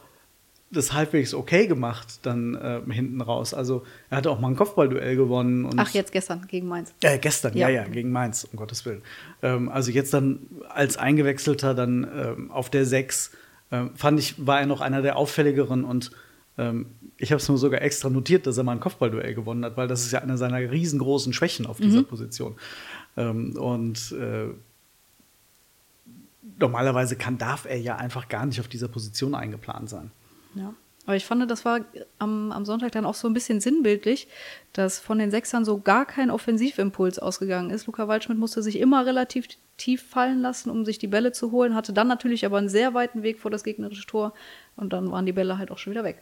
das 0.72 0.94
halbwegs 0.94 1.36
okay 1.36 1.68
gemacht, 1.68 2.22
dann 2.24 2.56
äh, 2.56 2.82
hinten 2.92 3.22
raus. 3.22 3.54
Also 3.54 3.86
er 4.10 4.18
hatte 4.18 4.32
auch 4.32 4.40
mal 4.40 4.48
ein 4.48 4.56
Kopfballduell 4.56 5.16
gewonnen. 5.16 5.66
Und 5.66 5.78
Ach, 5.78 5.92
jetzt 5.92 6.12
gestern 6.12 6.48
gegen 6.48 6.68
Mainz. 6.68 6.92
Äh, 7.02 7.20
gestern, 7.20 7.56
ja. 7.56 7.70
Ja. 7.70 7.84
ja, 7.84 7.88
gegen 7.88 8.12
Mainz, 8.12 8.46
um 8.46 8.58
Gottes 8.58 8.84
Willen. 8.86 9.04
Ähm, 9.44 9.70
also 9.70 9.92
jetzt 9.92 10.12
dann 10.12 10.40
als 10.70 10.98
Eingewechselter 10.98 11.76
dann 11.76 12.10
ähm, 12.16 12.52
auf 12.52 12.72
der 12.72 12.86
Sechs, 12.86 13.32
ähm, 13.72 13.92
fand 13.96 14.20
ich, 14.20 14.46
war 14.46 14.60
er 14.60 14.66
noch 14.66 14.82
einer 14.82 15.02
der 15.02 15.16
auffälligeren 15.16 15.84
und 15.84 16.12
ähm, 16.58 16.88
ich 17.18 17.32
habe 17.32 17.42
es 17.42 17.48
nur 17.48 17.58
sogar 17.58 17.82
extra 17.82 18.10
notiert, 18.10 18.48
dass 18.48 18.58
er 18.58 18.64
mal 18.64 18.74
ein 18.74 18.80
Kopfballduell 18.80 19.34
gewonnen 19.34 19.64
hat, 19.64 19.78
weil 19.78 19.88
das 19.88 20.04
ist 20.04 20.12
ja 20.12 20.20
eine 20.20 20.38
seiner 20.38 20.60
riesengroßen 20.60 21.34
Schwächen 21.34 21.66
auf 21.66 21.78
dieser 21.78 22.04
Position. 22.04 22.56
Ähm, 23.16 23.56
und 23.58 24.12
äh, 24.14 24.48
normalerweise 26.60 27.16
kann, 27.16 27.38
darf 27.38 27.66
er 27.66 27.80
ja 27.80 27.96
einfach 27.96 28.28
gar 28.28 28.46
nicht 28.46 28.60
auf 28.60 28.68
dieser 28.68 28.88
Position 28.88 29.36
eingeplant 29.36 29.90
sein. 29.90 30.12
Ja. 30.56 30.74
Aber 31.06 31.16
ich 31.16 31.26
fand, 31.26 31.50
das 31.50 31.66
war 31.66 31.84
am, 32.20 32.52
am 32.52 32.64
Sonntag 32.64 32.92
dann 32.92 33.06
auch 33.06 33.16
so 33.16 33.28
ein 33.28 33.34
bisschen 33.34 33.60
sinnbildlich, 33.60 34.28
dass 34.74 35.00
von 35.00 35.18
den 35.18 35.32
Sechsern 35.32 35.66
so 35.66 35.80
gar 35.80 36.06
kein 36.06 36.30
Offensivimpuls 36.30 37.18
ausgegangen 37.18 37.72
ist. 37.72 37.88
Luca 37.88 38.08
Waldschmidt 38.08 38.38
musste 38.38 38.62
sich 38.62 38.78
immer 38.78 39.06
relativ 39.06 39.48
tief 39.78 40.04
fallen 40.04 40.42
lassen, 40.42 40.70
um 40.70 40.86
sich 40.86 41.00
die 41.00 41.08
Bälle 41.08 41.32
zu 41.32 41.52
holen, 41.52 41.74
hatte 41.74 41.92
dann 41.92 42.08
natürlich 42.08 42.46
aber 42.46 42.60
einen 42.60 42.70
sehr 42.70 42.94
weiten 42.94 43.24
Weg 43.24 43.40
vor 43.40 43.50
das 43.50 43.64
gegnerische 43.64 44.06
Tor 44.06 44.34
und 44.76 44.94
dann 44.94 45.12
waren 45.12 45.26
die 45.26 45.34
Bälle 45.34 45.58
halt 45.58 45.72
auch 45.72 45.80
schon 45.80 45.92
wieder 45.92 46.04
weg. 46.04 46.22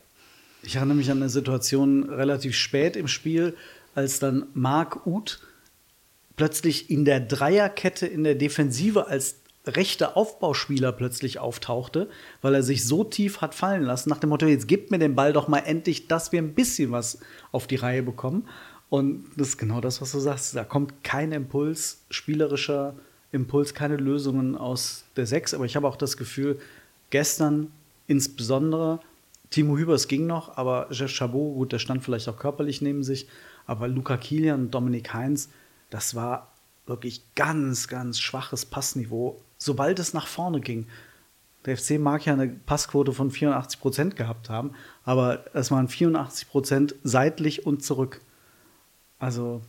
Ich 0.63 0.77
erinnere 0.77 0.95
mich 0.95 1.11
an 1.11 1.17
eine 1.17 1.29
Situation 1.29 2.09
relativ 2.09 2.55
spät 2.55 2.95
im 2.95 3.07
Spiel, 3.07 3.55
als 3.95 4.19
dann 4.19 4.47
Marc 4.53 5.05
Uth 5.05 5.41
plötzlich 6.37 6.89
in 6.89 7.03
der 7.03 7.19
Dreierkette 7.19 8.07
in 8.07 8.23
der 8.23 8.35
Defensive 8.35 9.07
als 9.07 9.41
rechter 9.75 10.17
Aufbauspieler 10.17 10.91
plötzlich 10.91 11.39
auftauchte, 11.39 12.09
weil 12.41 12.55
er 12.55 12.63
sich 12.63 12.85
so 12.85 13.03
tief 13.03 13.41
hat 13.41 13.55
fallen 13.55 13.83
lassen, 13.83 14.09
nach 14.09 14.19
dem 14.19 14.29
Motto, 14.29 14.45
jetzt 14.45 14.67
gebt 14.67 14.91
mir 14.91 14.99
den 14.99 15.15
Ball 15.15 15.33
doch 15.33 15.47
mal 15.47 15.59
endlich, 15.59 16.07
dass 16.07 16.31
wir 16.31 16.41
ein 16.41 16.53
bisschen 16.53 16.91
was 16.91 17.19
auf 17.51 17.67
die 17.67 17.75
Reihe 17.75 18.03
bekommen. 18.03 18.47
Und 18.89 19.25
das 19.37 19.49
ist 19.49 19.57
genau 19.57 19.81
das, 19.81 20.01
was 20.01 20.11
du 20.11 20.19
sagst. 20.19 20.55
Da 20.55 20.63
kommt 20.63 21.03
kein 21.03 21.31
Impuls, 21.31 22.01
spielerischer 22.09 22.95
Impuls, 23.31 23.73
keine 23.73 23.97
Lösungen 23.97 24.55
aus 24.55 25.05
der 25.15 25.27
Sechs. 25.27 25.53
Aber 25.53 25.65
ich 25.65 25.75
habe 25.75 25.87
auch 25.87 25.95
das 25.95 26.17
Gefühl, 26.17 26.59
gestern 27.11 27.71
insbesondere, 28.07 28.99
Timo 29.51 29.77
Hübers 29.77 30.07
ging 30.07 30.27
noch, 30.27 30.57
aber 30.57 30.87
Jeff 30.91 31.11
Chabot, 31.11 31.55
gut, 31.55 31.71
der 31.71 31.79
stand 31.79 32.03
vielleicht 32.03 32.27
auch 32.27 32.37
körperlich 32.37 32.81
neben 32.81 33.03
sich, 33.03 33.27
aber 33.65 33.87
Luca 33.87 34.17
Kilian 34.17 34.61
und 34.61 34.71
Dominik 34.71 35.13
Heinz, 35.13 35.49
das 35.89 36.15
war 36.15 36.51
wirklich 36.85 37.21
ganz, 37.35 37.87
ganz 37.87 38.19
schwaches 38.19 38.65
Passniveau, 38.65 39.41
sobald 39.59 39.99
es 39.99 40.13
nach 40.15 40.25
vorne 40.25 40.59
ging. 40.61 40.87
Der 41.65 41.77
FC 41.77 41.99
mag 41.99 42.25
ja 42.25 42.33
eine 42.33 42.47
Passquote 42.47 43.13
von 43.13 43.29
84 43.29 43.79
Prozent 43.79 44.15
gehabt 44.15 44.49
haben, 44.49 44.71
aber 45.03 45.45
es 45.53 45.69
waren 45.69 45.87
84 45.87 46.49
Prozent 46.49 46.95
seitlich 47.03 47.65
und 47.67 47.83
zurück. 47.83 48.21
Also 49.19 49.61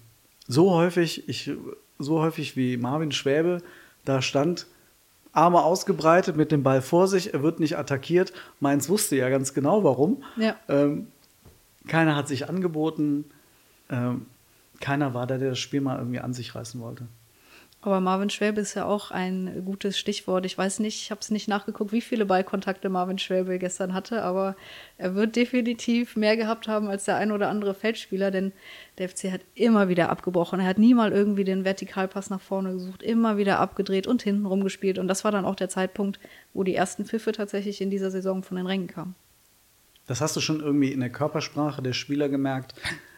so 0.46 0.70
häufig, 0.70 1.28
ich, 1.28 1.50
so 1.98 2.20
häufig 2.20 2.56
wie 2.56 2.76
Marvin 2.76 3.12
Schwäbe 3.12 3.62
da 4.04 4.22
stand, 4.22 4.66
Arme 5.32 5.62
ausgebreitet 5.62 6.36
mit 6.36 6.50
dem 6.52 6.62
Ball 6.62 6.82
vor 6.82 7.06
sich, 7.06 7.34
er 7.34 7.42
wird 7.42 7.60
nicht 7.60 7.76
attackiert. 7.76 8.32
Mainz 8.58 8.88
wusste 8.88 9.16
ja 9.16 9.28
ganz 9.28 9.54
genau 9.54 9.84
warum. 9.84 10.24
Ja. 10.36 10.56
Ähm, 10.68 11.08
keiner 11.86 12.16
hat 12.16 12.28
sich 12.28 12.48
angeboten. 12.48 13.24
Ähm, 13.90 14.26
keiner 14.80 15.14
war 15.14 15.26
da, 15.26 15.38
der 15.38 15.50
das 15.50 15.58
Spiel 15.58 15.80
mal 15.80 15.98
irgendwie 15.98 16.20
an 16.20 16.34
sich 16.34 16.54
reißen 16.54 16.80
wollte. 16.80 17.06
Aber 17.82 18.00
Marvin 18.00 18.28
Schwäbe 18.28 18.60
ist 18.60 18.74
ja 18.74 18.84
auch 18.84 19.10
ein 19.10 19.64
gutes 19.64 19.98
Stichwort. 19.98 20.44
Ich 20.44 20.56
weiß 20.58 20.80
nicht, 20.80 21.02
ich 21.02 21.10
habe 21.10 21.22
es 21.22 21.30
nicht 21.30 21.48
nachgeguckt, 21.48 21.92
wie 21.92 22.02
viele 22.02 22.26
Ballkontakte 22.26 22.90
Marvin 22.90 23.18
Schwäbe 23.18 23.58
gestern 23.58 23.94
hatte, 23.94 24.22
aber 24.22 24.54
er 24.98 25.14
wird 25.14 25.34
definitiv 25.34 26.14
mehr 26.14 26.36
gehabt 26.36 26.68
haben 26.68 26.88
als 26.88 27.06
der 27.06 27.16
ein 27.16 27.32
oder 27.32 27.48
andere 27.48 27.72
Feldspieler, 27.72 28.30
denn 28.30 28.52
der 28.98 29.08
FC 29.08 29.32
hat 29.32 29.40
immer 29.54 29.88
wieder 29.88 30.10
abgebrochen. 30.10 30.60
Er 30.60 30.66
hat 30.66 30.78
nie 30.78 30.92
mal 30.92 31.10
irgendwie 31.10 31.44
den 31.44 31.64
Vertikalpass 31.64 32.28
nach 32.28 32.42
vorne 32.42 32.74
gesucht, 32.74 33.02
immer 33.02 33.38
wieder 33.38 33.58
abgedreht 33.58 34.06
und 34.06 34.22
hinten 34.22 34.44
rumgespielt. 34.44 34.98
Und 34.98 35.08
das 35.08 35.24
war 35.24 35.32
dann 35.32 35.46
auch 35.46 35.56
der 35.56 35.70
Zeitpunkt, 35.70 36.20
wo 36.52 36.64
die 36.64 36.74
ersten 36.74 37.06
Pfiffe 37.06 37.32
tatsächlich 37.32 37.80
in 37.80 37.88
dieser 37.88 38.10
Saison 38.10 38.42
von 38.42 38.58
den 38.58 38.66
Rängen 38.66 38.88
kamen. 38.88 39.14
Das 40.06 40.20
hast 40.20 40.36
du 40.36 40.40
schon 40.40 40.60
irgendwie 40.60 40.92
in 40.92 41.00
der 41.00 41.10
Körpersprache 41.10 41.80
der 41.80 41.94
Spieler 41.94 42.28
gemerkt. 42.28 42.74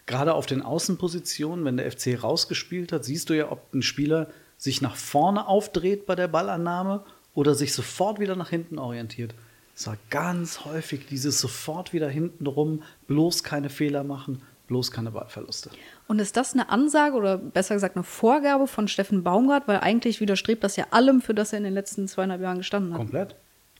Gerade 0.06 0.34
auf 0.34 0.46
den 0.46 0.62
Außenpositionen, 0.62 1.64
wenn 1.64 1.78
der 1.78 1.90
FC 1.90 2.22
rausgespielt 2.22 2.92
hat, 2.92 3.04
siehst 3.04 3.30
du 3.30 3.34
ja, 3.34 3.50
ob 3.50 3.72
ein 3.74 3.82
Spieler 3.82 4.28
sich 4.62 4.80
nach 4.80 4.94
vorne 4.94 5.48
aufdreht 5.48 6.06
bei 6.06 6.14
der 6.14 6.28
Ballannahme 6.28 7.02
oder 7.34 7.56
sich 7.56 7.74
sofort 7.74 8.20
wieder 8.20 8.36
nach 8.36 8.48
hinten 8.48 8.78
orientiert. 8.78 9.34
Es 9.74 9.88
war 9.88 9.96
ganz 10.08 10.64
häufig 10.64 11.04
dieses 11.06 11.40
sofort 11.40 11.92
wieder 11.92 12.08
hinten 12.08 12.46
rum, 12.46 12.84
bloß 13.08 13.42
keine 13.42 13.70
Fehler 13.70 14.04
machen, 14.04 14.40
bloß 14.68 14.92
keine 14.92 15.10
Ballverluste. 15.10 15.70
Und 16.06 16.20
ist 16.20 16.36
das 16.36 16.52
eine 16.52 16.68
Ansage 16.68 17.16
oder 17.16 17.38
besser 17.38 17.74
gesagt 17.74 17.96
eine 17.96 18.04
Vorgabe 18.04 18.68
von 18.68 18.86
Steffen 18.86 19.24
Baumgart? 19.24 19.66
Weil 19.66 19.80
eigentlich 19.80 20.20
widerstrebt 20.20 20.62
das 20.62 20.76
ja 20.76 20.86
allem, 20.92 21.22
für 21.22 21.34
das 21.34 21.52
er 21.52 21.58
in 21.58 21.64
den 21.64 21.74
letzten 21.74 22.06
zweieinhalb 22.06 22.40
Jahren 22.40 22.58
gestanden 22.58 22.92
hat. 22.92 22.98
Komplett. 22.98 23.34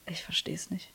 Ich 0.07 0.25
verstehe 0.25 0.57
es 0.57 0.69
nicht. 0.71 0.91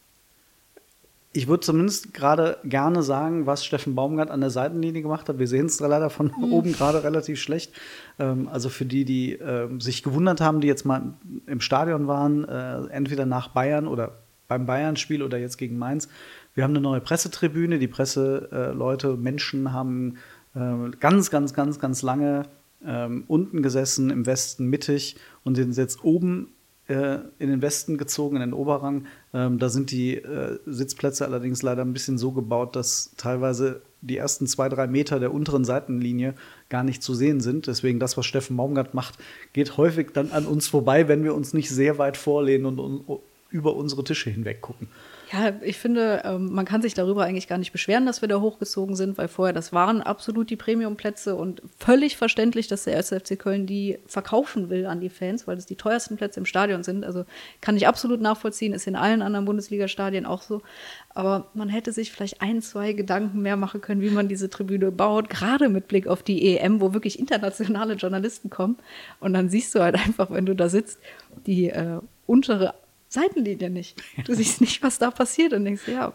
Ich 1.38 1.48
würde 1.48 1.62
zumindest 1.62 2.16
gerade 2.16 2.58
gerne 2.64 3.04
sagen, 3.04 3.46
was 3.46 3.64
Steffen 3.64 3.94
Baumgart 3.94 4.32
an 4.32 4.42
der 4.42 4.50
Seitenlinie 4.50 5.04
gemacht 5.04 5.30
hat. 5.30 5.38
Wir 5.38 5.48
sehen 5.48 5.68
es 5.68 5.80
leider 5.80 6.10
von 6.10 6.32
oben 6.52 6.74
gerade 6.74 7.04
relativ 7.04 7.40
schlecht. 7.40 7.74
Ähm, 8.18 8.48
also 8.48 8.70
für 8.70 8.86
die, 8.86 9.06
die 9.06 9.34
ähm, 9.34 9.80
sich 9.80 10.02
gewundert 10.02 10.42
haben, 10.42 10.62
die 10.62 10.68
jetzt 10.68 10.84
mal 10.84 11.14
im 11.46 11.62
Stadion 11.62 12.08
waren, 12.08 12.44
äh, 12.44 12.88
entweder 12.88 13.28
nach 13.28 13.50
Bayern 13.50 13.88
oder 13.88 14.14
beim 14.48 14.66
Bayern-Spiel 14.66 15.22
oder 15.22 15.38
jetzt 15.38 15.58
gegen 15.58 15.78
Mainz. 15.78 16.08
Wir 16.56 16.64
haben 16.64 16.72
eine 16.72 16.82
neue 16.82 17.02
Pressetribüne. 17.02 17.78
Die 17.78 17.88
Presseleute, 17.88 19.16
Menschen 19.16 19.72
haben 19.74 20.16
äh, 20.56 20.90
ganz, 21.00 21.30
ganz, 21.30 21.54
ganz, 21.54 21.78
ganz 21.78 22.02
lange 22.02 22.48
ähm, 22.84 23.26
unten 23.28 23.62
gesessen, 23.62 24.10
im 24.10 24.26
Westen 24.26 24.66
mittig 24.72 25.18
und 25.44 25.54
sind 25.54 25.78
jetzt 25.78 26.04
oben 26.04 26.48
äh, 26.88 27.20
in 27.40 27.50
den 27.50 27.62
Westen 27.62 27.98
gezogen, 27.98 28.38
in 28.38 28.42
den 28.42 28.54
Oberrang. 28.54 29.06
Ähm, 29.34 29.60
da 29.60 29.70
sind 29.70 29.92
die 29.92 30.16
äh, 30.16 30.60
Sitzplätze 30.66 31.26
allerdings 31.26 31.62
leider 31.62 31.84
ein 31.84 31.94
bisschen 31.94 32.18
so 32.18 32.32
gebaut, 32.32 32.76
dass 32.76 33.12
teilweise 33.18 33.82
die 34.02 34.18
ersten 34.18 34.46
zwei, 34.48 34.70
drei 34.70 34.88
Meter 34.88 35.20
der 35.20 35.34
unteren 35.34 35.66
Seitenlinie 35.66 36.36
gar 36.70 36.84
nicht 36.84 37.02
zu 37.02 37.14
sehen 37.16 37.42
sind. 37.42 37.68
Deswegen 37.68 38.00
das, 38.00 38.16
was 38.16 38.26
Steffen 38.26 38.56
Baumgart 38.56 38.94
macht, 38.94 39.16
geht 39.54 39.78
häufig 39.78 40.12
dann 40.14 40.32
an 40.32 40.46
uns 40.46 40.68
vorbei, 40.68 41.08
wenn 41.08 41.24
wir 41.24 41.34
uns 41.34 41.54
nicht 41.54 41.70
sehr 41.70 41.98
weit 41.98 42.16
vorlehnen 42.16 42.66
und, 42.66 42.80
un- 42.80 43.20
über 43.50 43.76
unsere 43.76 44.04
Tische 44.04 44.30
hinweg 44.30 44.62
gucken. 44.62 44.88
Ja, 45.34 45.54
ich 45.62 45.78
finde, 45.78 46.22
ähm, 46.24 46.54
man 46.54 46.64
kann 46.64 46.82
sich 46.82 46.94
darüber 46.94 47.26
eigentlich 47.26 47.50
gar 47.50 47.58
nicht 47.58 47.74
beschweren, 47.74 48.06
dass 48.06 48.22
wir 48.22 48.30
da 48.30 48.40
hochgezogen 48.40 48.96
sind, 48.96 49.18
weil 49.18 49.28
vorher 49.28 49.52
das 49.52 49.74
waren 49.74 50.02
absolut 50.02 50.50
die 50.50 50.56
Premium-Plätze 50.56 51.36
und 51.36 51.62
völlig 51.78 52.16
verständlich, 52.16 52.70
dass 52.70 52.86
der 52.86 52.96
1. 52.96 53.10
FC 53.10 53.38
Köln 53.38 53.66
die 53.66 54.00
verkaufen 54.08 54.70
will 54.70 54.86
an 54.86 55.02
die 55.02 55.10
Fans, 55.10 55.46
weil 55.46 55.58
das 55.58 55.66
die 55.66 55.76
teuersten 55.76 56.16
Plätze 56.16 56.40
im 56.40 56.46
Stadion 56.46 56.84
sind. 56.84 57.04
Also 57.04 57.26
kann 57.60 57.76
ich 57.76 57.88
absolut 57.88 58.22
nachvollziehen, 58.22 58.72
ist 58.72 58.88
in 58.88 58.96
allen 58.96 59.22
anderen 59.22 59.44
Bundesliga-Stadien 59.46 60.26
auch 60.26 60.42
so. 60.42 60.62
Aber 61.10 61.48
man 61.54 61.68
hätte 61.68 61.92
sich 61.92 62.14
vielleicht 62.14 62.42
ein, 62.42 62.62
zwei 62.62 62.94
Gedanken 62.94 63.42
mehr 63.42 63.58
machen 63.58 63.82
können, 63.82 64.00
wie 64.02 64.10
man 64.10 64.30
diese 64.30 64.50
Tribüne 64.50 64.92
baut, 64.94 65.30
gerade 65.30 65.68
mit 65.68 65.90
Blick 65.90 66.08
auf 66.08 66.24
die 66.24 66.56
EM, 66.56 66.80
wo 66.80 66.94
wirklich 66.94 67.20
internationale 67.20 67.96
Journalisten 67.96 68.50
kommen. 68.50 68.78
Und 69.20 69.34
dann 69.34 69.50
siehst 69.50 69.76
du 69.76 69.82
halt 69.82 69.96
einfach, 69.96 70.32
wenn 70.32 70.46
du 70.46 70.56
da 70.56 70.70
sitzt, 70.70 71.00
die 71.46 71.70
äh, 71.70 72.00
untere 72.28 72.76
Seitenlinie 73.10 73.70
nicht. 73.70 74.02
Du 74.26 74.34
siehst 74.34 74.62
nicht, 74.62 74.84
was 74.84 75.00
da 75.00 75.12
passiert 75.12 75.54
und 75.54 75.66
denkst, 75.66 75.88
ja, 75.88 76.14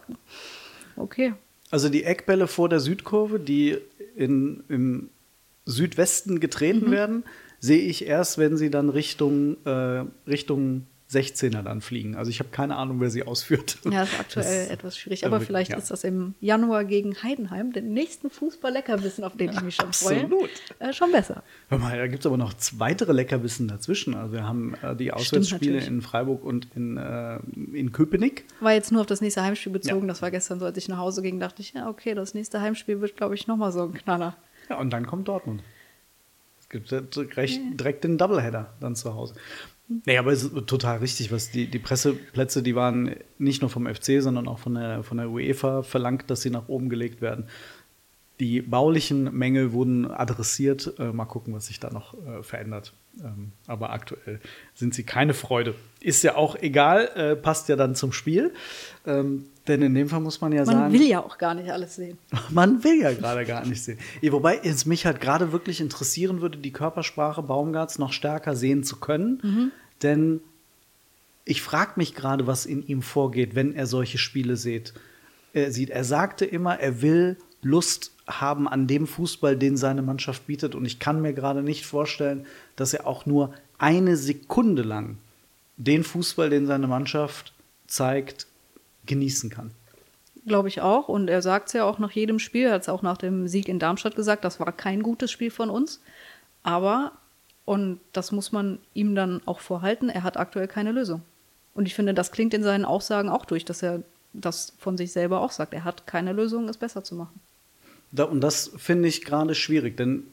okay. 0.95 1.33
Also 1.71 1.89
die 1.89 2.03
Eckbälle 2.03 2.47
vor 2.47 2.69
der 2.69 2.79
Südkurve, 2.79 3.39
die 3.39 3.77
in, 4.15 4.63
im 4.69 5.09
Südwesten 5.65 6.39
getreten 6.39 6.91
werden, 6.91 7.23
sehe 7.59 7.81
ich 7.81 8.05
erst, 8.05 8.37
wenn 8.37 8.57
sie 8.57 8.69
dann 8.69 8.89
Richtung, 8.89 9.57
äh, 9.65 10.05
Richtung 10.27 10.85
16er 11.13 11.61
dann 11.61 11.81
fliegen. 11.81 12.15
Also 12.15 12.29
ich 12.31 12.39
habe 12.39 12.49
keine 12.49 12.75
Ahnung, 12.75 12.99
wer 12.99 13.09
sie 13.09 13.23
ausführt. 13.23 13.77
Ja, 13.85 14.01
das 14.01 14.11
ist 14.13 14.19
aktuell 14.19 14.63
Das- 14.63 14.69
etwas 14.73 14.97
schwierig. 14.97 15.25
Aber 15.25 15.39
vielleicht 15.39 15.71
ja. 15.71 15.77
ist 15.77 15.91
das 15.91 16.03
im 16.03 16.33
Januar 16.41 16.83
gegen 16.85 17.21
Heidenheim, 17.21 17.71
den 17.73 17.93
nächsten 17.93 18.29
Fußball-Leckerbissen, 18.29 19.23
auf 19.23 19.37
den 19.37 19.51
ich 19.51 19.61
mich 19.61 19.75
schon 19.75 19.93
freue, 19.93 20.21
Absolut. 20.23 20.49
äh, 20.79 20.93
schon 20.93 21.11
besser. 21.11 21.43
Hör 21.69 21.77
mal, 21.77 21.97
da 21.97 22.07
gibt 22.07 22.21
es 22.21 22.25
aber 22.25 22.37
noch 22.37 22.53
weitere 22.77 23.11
Leckerbissen 23.13 23.67
dazwischen. 23.67 24.15
Also 24.15 24.33
wir 24.33 24.43
haben 24.47 24.75
äh, 24.81 24.95
die 24.95 25.11
Auswärtsspiele 25.13 25.79
in 25.85 26.01
Freiburg 26.01 26.43
und 26.43 26.67
in, 26.75 26.97
äh, 26.97 27.37
in 27.73 27.91
Köpenick. 27.91 28.45
War 28.59 28.73
jetzt 28.73 28.91
nur 28.91 29.01
auf 29.01 29.07
das 29.07 29.21
nächste 29.21 29.43
Heimspiel 29.43 29.71
bezogen. 29.71 30.01
Ja. 30.01 30.07
Das 30.07 30.21
war 30.21 30.31
gestern 30.31 30.59
so, 30.59 30.65
als 30.65 30.77
ich 30.77 30.87
nach 30.87 30.97
Hause 30.97 31.21
ging, 31.21 31.39
dachte 31.39 31.61
ich, 31.61 31.73
ja, 31.73 31.87
okay, 31.89 32.13
das 32.15 32.33
nächste 32.33 32.61
Heimspiel 32.61 32.99
wird, 33.01 33.15
glaube 33.17 33.35
ich, 33.35 33.47
nochmal 33.47 33.71
so 33.71 33.83
ein 33.83 33.93
Knaller. 33.93 34.35
Ja, 34.69 34.77
und 34.79 34.91
dann 34.91 35.05
kommt 35.05 35.27
Dortmund. 35.27 35.61
Gibt 36.69 36.89
direkt, 36.89 37.59
direkt 37.79 38.03
den 38.03 38.17
Doubleheader 38.17 38.73
dann 38.79 38.95
zu 38.95 39.13
Hause. 39.13 39.35
Nee, 40.05 40.17
aber 40.17 40.31
es 40.31 40.43
ist 40.43 40.67
total 40.67 40.97
richtig, 40.97 41.31
was 41.31 41.51
die, 41.51 41.67
die 41.67 41.79
Presseplätze, 41.79 42.63
die 42.63 42.75
waren 42.75 43.15
nicht 43.37 43.61
nur 43.61 43.69
vom 43.69 43.87
FC, 43.87 44.21
sondern 44.21 44.47
auch 44.47 44.59
von 44.59 44.75
der, 44.75 45.03
von 45.03 45.17
der 45.17 45.29
UEFA 45.29 45.83
verlangt, 45.83 46.29
dass 46.29 46.41
sie 46.41 46.49
nach 46.49 46.67
oben 46.67 46.89
gelegt 46.89 47.21
werden. 47.21 47.45
Die 48.39 48.61
baulichen 48.61 49.35
Mängel 49.37 49.73
wurden 49.73 50.09
adressiert. 50.09 50.95
Äh, 50.97 51.11
mal 51.13 51.25
gucken, 51.25 51.53
was 51.53 51.67
sich 51.67 51.79
da 51.79 51.91
noch 51.91 52.15
äh, 52.25 52.41
verändert. 52.41 52.93
Ähm, 53.23 53.51
aber 53.67 53.91
aktuell 53.91 54.39
sind 54.73 54.95
sie 54.95 55.03
keine 55.03 55.35
Freude. 55.35 55.75
Ist 56.01 56.23
ja 56.23 56.35
auch 56.35 56.55
egal, 56.55 57.09
äh, 57.15 57.35
passt 57.35 57.69
ja 57.69 57.75
dann 57.75 57.93
zum 57.95 58.11
Spiel. 58.11 58.51
Ähm, 59.05 59.45
denn 59.67 59.81
in 59.81 59.93
dem 59.93 60.09
Fall 60.09 60.19
muss 60.19 60.41
man 60.41 60.51
ja 60.51 60.65
Man 60.65 60.75
sagen. 60.75 60.93
will 60.93 61.03
ja 61.07 61.23
auch 61.23 61.37
gar 61.37 61.53
nicht 61.53 61.69
alles 61.71 61.95
sehen. 61.95 62.17
Man 62.49 62.83
will 62.83 62.99
ja 62.99 63.13
gerade 63.13 63.45
gar 63.45 63.65
nicht 63.65 63.81
sehen. 63.81 63.97
Wobei 64.21 64.59
es 64.61 64.85
mich 64.85 65.05
halt 65.05 65.21
gerade 65.21 65.51
wirklich 65.53 65.79
interessieren 65.79 66.41
würde, 66.41 66.57
die 66.57 66.71
Körpersprache 66.71 67.43
Baumgarts 67.43 67.97
noch 67.97 68.11
stärker 68.11 68.55
sehen 68.55 68.83
zu 68.83 68.97
können. 68.97 69.71
Denn 70.03 70.41
ich 71.45 71.61
frage 71.61 71.93
mich 71.95 72.15
gerade, 72.15 72.47
was 72.47 72.65
in 72.65 72.85
ihm 72.87 73.01
vorgeht, 73.01 73.55
wenn 73.55 73.73
er 73.73 73.87
solche 73.87 74.17
Spiele 74.17 74.55
sieht. 74.55 74.93
Er 75.53 75.71
sieht. 75.71 75.89
Er 75.89 76.03
sagte 76.03 76.45
immer, 76.45 76.79
er 76.79 77.01
will 77.01 77.37
Lust 77.61 78.11
haben 78.27 78.67
an 78.67 78.87
dem 78.87 79.07
Fußball, 79.07 79.57
den 79.57 79.77
seine 79.77 80.01
Mannschaft 80.01 80.47
bietet. 80.47 80.75
Und 80.75 80.85
ich 80.85 80.99
kann 80.99 81.21
mir 81.21 81.33
gerade 81.33 81.63
nicht 81.63 81.85
vorstellen, 81.85 82.45
dass 82.75 82.93
er 82.93 83.07
auch 83.07 83.25
nur 83.25 83.53
eine 83.77 84.15
Sekunde 84.15 84.83
lang 84.83 85.17
den 85.77 86.03
Fußball, 86.03 86.49
den 86.49 86.67
seine 86.67 86.87
Mannschaft 86.87 87.53
zeigt, 87.87 88.47
genießen 89.05 89.49
kann. 89.49 89.71
Glaube 90.45 90.67
ich 90.67 90.81
auch. 90.81 91.09
Und 91.09 91.29
er 91.29 91.41
sagt 91.41 91.67
es 91.67 91.73
ja 91.73 91.83
auch 91.83 91.99
nach 91.99 92.11
jedem 92.11 92.39
Spiel, 92.39 92.67
er 92.67 92.73
hat 92.73 92.83
es 92.83 92.89
auch 92.89 93.01
nach 93.01 93.17
dem 93.17 93.47
Sieg 93.47 93.67
in 93.67 93.79
Darmstadt 93.79 94.15
gesagt, 94.15 94.45
das 94.45 94.59
war 94.59 94.71
kein 94.71 95.03
gutes 95.03 95.31
Spiel 95.31 95.51
von 95.51 95.69
uns. 95.69 96.01
Aber, 96.63 97.13
und 97.65 97.99
das 98.11 98.31
muss 98.31 98.51
man 98.51 98.79
ihm 98.93 99.15
dann 99.15 99.41
auch 99.45 99.59
vorhalten, 99.59 100.09
er 100.09 100.23
hat 100.23 100.37
aktuell 100.37 100.67
keine 100.67 100.91
Lösung. 100.91 101.21
Und 101.73 101.85
ich 101.85 101.95
finde, 101.95 102.13
das 102.13 102.31
klingt 102.31 102.53
in 102.53 102.63
seinen 102.63 102.85
Aussagen 102.85 103.29
auch 103.29 103.45
durch, 103.45 103.65
dass 103.65 103.81
er 103.81 104.03
das 104.33 104.73
von 104.77 104.97
sich 104.97 105.11
selber 105.11 105.41
auch 105.41 105.51
sagt. 105.51 105.73
Er 105.73 105.83
hat 105.83 106.07
keine 106.07 106.33
Lösung, 106.33 106.67
es 106.67 106.77
besser 106.77 107.03
zu 107.03 107.15
machen. 107.15 107.39
Da, 108.11 108.25
und 108.25 108.41
das 108.41 108.71
finde 108.77 109.07
ich 109.07 109.23
gerade 109.23 109.55
schwierig, 109.55 109.97
denn 109.97 110.23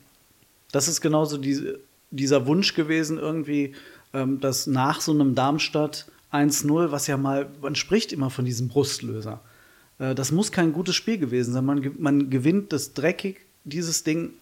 das 0.73 0.89
ist 0.89 1.01
genauso 1.01 1.39
diese, 1.39 1.81
dieser 2.11 2.47
Wunsch 2.47 2.75
gewesen, 2.75 3.19
irgendwie, 3.19 3.75
ähm, 4.13 4.41
dass 4.41 4.67
nach 4.67 5.01
so 5.01 5.13
einem 5.13 5.35
Darmstadt 5.35 6.07
1-0, 6.33 6.91
was 6.91 7.07
ja 7.07 7.17
mal, 7.17 7.49
man 7.61 7.75
spricht 7.75 8.13
immer 8.13 8.31
von 8.31 8.45
diesem 8.45 8.69
Brustlöser. 8.69 9.41
Äh, 9.99 10.15
das 10.15 10.33
muss 10.33 10.53
kein 10.53 10.73
gutes 10.73 10.97
Spiel 10.97 11.19
gewesen 11.19 11.53
sein. 11.53 11.65
Man, 11.65 11.95
man 11.99 12.31
gewinnt 12.31 12.73
das 12.73 12.93
dreckig, 12.93 13.41
dieses 13.65 14.05
Ding 14.05 14.35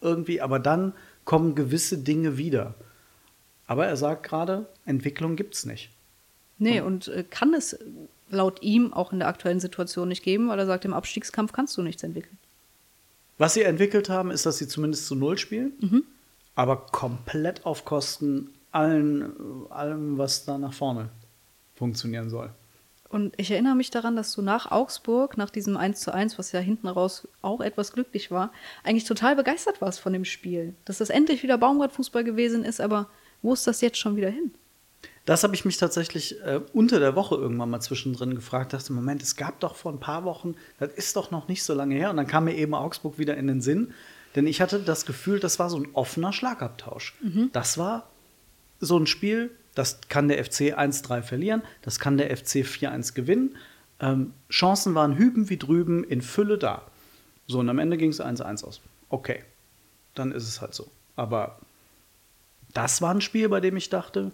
irgendwie, 0.00 0.40
aber 0.40 0.58
dann 0.58 0.92
kommen 1.24 1.54
gewisse 1.54 1.98
Dinge 1.98 2.36
wieder. 2.36 2.74
Aber 3.66 3.86
er 3.86 3.96
sagt 3.96 4.24
gerade, 4.24 4.66
Entwicklung 4.84 5.36
gibt 5.36 5.54
es 5.54 5.64
nicht. 5.64 5.90
Nee, 6.58 6.80
und 6.80 7.08
äh, 7.08 7.24
kann 7.28 7.54
es 7.54 7.78
laut 8.28 8.62
ihm 8.62 8.92
auch 8.92 9.12
in 9.12 9.18
der 9.18 9.28
aktuellen 9.28 9.60
Situation 9.60 10.08
nicht 10.08 10.22
geben, 10.22 10.48
weil 10.48 10.58
er 10.58 10.66
sagt, 10.66 10.84
im 10.84 10.94
Abstiegskampf 10.94 11.52
kannst 11.52 11.76
du 11.76 11.82
nichts 11.82 12.02
entwickeln. 12.02 12.38
Was 13.38 13.54
sie 13.54 13.62
entwickelt 13.62 14.08
haben, 14.08 14.30
ist, 14.30 14.46
dass 14.46 14.58
sie 14.58 14.68
zumindest 14.68 15.06
zu 15.06 15.14
Null 15.14 15.38
spielen, 15.38 15.72
aber 16.54 16.76
komplett 16.76 17.66
auf 17.66 17.84
Kosten 17.84 18.50
allen, 18.70 19.32
allem, 19.70 20.18
was 20.18 20.44
da 20.44 20.58
nach 20.58 20.72
vorne 20.72 21.08
funktionieren 21.74 22.30
soll. 22.30 22.50
Und 23.14 23.32
ich 23.36 23.52
erinnere 23.52 23.76
mich 23.76 23.92
daran, 23.92 24.16
dass 24.16 24.32
du 24.32 24.42
nach 24.42 24.72
Augsburg, 24.72 25.36
nach 25.36 25.50
diesem 25.50 25.76
1 25.76 26.00
zu 26.00 26.12
1, 26.12 26.36
was 26.36 26.50
ja 26.50 26.58
hinten 26.58 26.88
raus 26.88 27.28
auch 27.42 27.60
etwas 27.60 27.92
glücklich 27.92 28.32
war, 28.32 28.50
eigentlich 28.82 29.04
total 29.04 29.36
begeistert 29.36 29.80
warst 29.80 30.00
von 30.00 30.12
dem 30.12 30.24
Spiel. 30.24 30.74
Dass 30.84 30.98
das 30.98 31.10
endlich 31.10 31.44
wieder 31.44 31.56
Baumgart-Fußball 31.56 32.24
gewesen 32.24 32.64
ist, 32.64 32.80
aber 32.80 33.08
wo 33.40 33.52
ist 33.52 33.68
das 33.68 33.82
jetzt 33.82 33.98
schon 33.98 34.16
wieder 34.16 34.30
hin? 34.30 34.50
Das 35.26 35.44
habe 35.44 35.54
ich 35.54 35.64
mich 35.64 35.76
tatsächlich 35.76 36.42
äh, 36.42 36.60
unter 36.72 36.98
der 36.98 37.14
Woche 37.14 37.36
irgendwann 37.36 37.70
mal 37.70 37.78
zwischendrin 37.78 38.34
gefragt. 38.34 38.72
Dachte, 38.72 38.92
Moment, 38.92 39.22
es 39.22 39.36
gab 39.36 39.60
doch 39.60 39.76
vor 39.76 39.92
ein 39.92 40.00
paar 40.00 40.24
Wochen, 40.24 40.56
das 40.80 40.92
ist 40.94 41.14
doch 41.14 41.30
noch 41.30 41.46
nicht 41.46 41.62
so 41.62 41.72
lange 41.72 41.94
her. 41.94 42.10
Und 42.10 42.16
dann 42.16 42.26
kam 42.26 42.46
mir 42.46 42.56
eben 42.56 42.74
Augsburg 42.74 43.16
wieder 43.16 43.36
in 43.36 43.46
den 43.46 43.60
Sinn. 43.60 43.94
Denn 44.34 44.48
ich 44.48 44.60
hatte 44.60 44.80
das 44.80 45.06
Gefühl, 45.06 45.38
das 45.38 45.60
war 45.60 45.70
so 45.70 45.76
ein 45.76 45.86
offener 45.92 46.32
Schlagabtausch. 46.32 47.14
Das 47.52 47.78
war 47.78 48.10
so 48.80 48.98
ein 48.98 49.06
Spiel, 49.06 49.52
das 49.74 50.00
kann 50.08 50.28
der 50.28 50.44
FC 50.44 50.78
1-3 50.78 51.22
verlieren, 51.22 51.62
das 51.82 51.98
kann 51.98 52.16
der 52.16 52.34
FC 52.36 52.64
4-1 52.64 53.14
gewinnen. 53.14 53.56
Ähm, 54.00 54.34
Chancen 54.50 54.94
waren 54.94 55.16
hüben 55.16 55.48
wie 55.50 55.56
drüben 55.56 56.04
in 56.04 56.22
Fülle 56.22 56.58
da. 56.58 56.82
So, 57.46 57.58
und 57.58 57.68
am 57.68 57.78
Ende 57.78 57.96
ging 57.96 58.10
es 58.10 58.20
1-1 58.20 58.64
aus. 58.64 58.80
Okay, 59.08 59.42
dann 60.14 60.32
ist 60.32 60.48
es 60.48 60.60
halt 60.60 60.74
so. 60.74 60.88
Aber 61.16 61.58
das 62.72 63.02
war 63.02 63.14
ein 63.14 63.20
Spiel, 63.20 63.48
bei 63.48 63.60
dem 63.60 63.76
ich 63.76 63.90
dachte, 63.90 64.32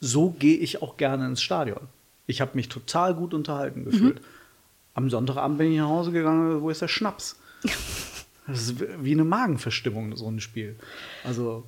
so 0.00 0.30
gehe 0.30 0.56
ich 0.56 0.82
auch 0.82 0.96
gerne 0.96 1.26
ins 1.26 1.42
Stadion. 1.42 1.88
Ich 2.26 2.40
habe 2.40 2.52
mich 2.54 2.68
total 2.68 3.14
gut 3.14 3.34
unterhalten 3.34 3.84
gefühlt. 3.84 4.20
Am 4.94 5.10
Sonntagabend 5.10 5.58
bin 5.58 5.72
ich 5.72 5.78
nach 5.78 5.88
Hause 5.88 6.12
gegangen, 6.12 6.60
wo 6.62 6.70
ist 6.70 6.82
der 6.82 6.88
Schnaps? 6.88 7.36
Das 8.50 8.62
ist 8.62 8.80
wie 9.04 9.12
eine 9.12 9.24
Magenverstimmung, 9.24 10.16
so 10.16 10.26
ein 10.26 10.40
Spiel. 10.40 10.74
Also, 11.22 11.64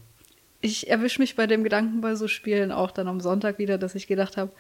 Ich 0.61 0.91
erwische 0.91 1.21
mich 1.21 1.37
bei 1.37 1.47
dem 1.47 1.65
Gedanken 1.65 2.01
bei 2.01 2.15
so 2.15 2.29
Spielen 2.29 2.71
auch 2.73 2.91
dann 2.91 3.09
am 3.09 3.21
Sonntag 3.21 3.59
wieder, 3.59 3.79
dass 3.79 3.95
ich 3.95 4.07
gedacht 4.07 4.37
habe, 4.37 4.53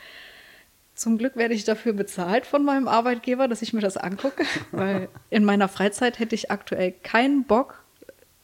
zum 0.94 1.18
Glück 1.18 1.36
werde 1.36 1.54
ich 1.54 1.64
dafür 1.64 1.92
bezahlt 1.92 2.46
von 2.46 2.64
meinem 2.64 2.88
Arbeitgeber, 2.88 3.48
dass 3.48 3.62
ich 3.62 3.72
mir 3.72 3.80
das 3.80 3.96
angucke, 3.96 4.44
weil 4.72 5.08
in 5.30 5.44
meiner 5.44 5.68
Freizeit 5.68 6.18
hätte 6.18 6.34
ich 6.34 6.50
aktuell 6.50 6.92
keinen 7.02 7.44
Bock, 7.44 7.82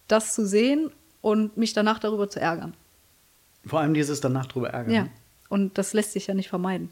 das 0.09 0.35
zu 0.35 0.47
sehen 0.47 0.91
und 1.21 1.57
mich 1.57 1.73
danach 1.73 1.99
darüber 1.99 2.29
zu 2.29 2.41
ärgern. 2.41 2.75
vor 3.65 3.81
allem 3.81 3.95
dieses 3.95 4.21
danach 4.21 4.47
drüber 4.47 4.71
ärgern. 4.71 4.95
Ja, 4.95 5.09
und 5.49 5.77
das 5.79 5.93
lässt 5.93 6.13
sich 6.13 6.29
ja 6.29 6.35
nicht 6.35 6.49
vermeiden. 6.49 6.91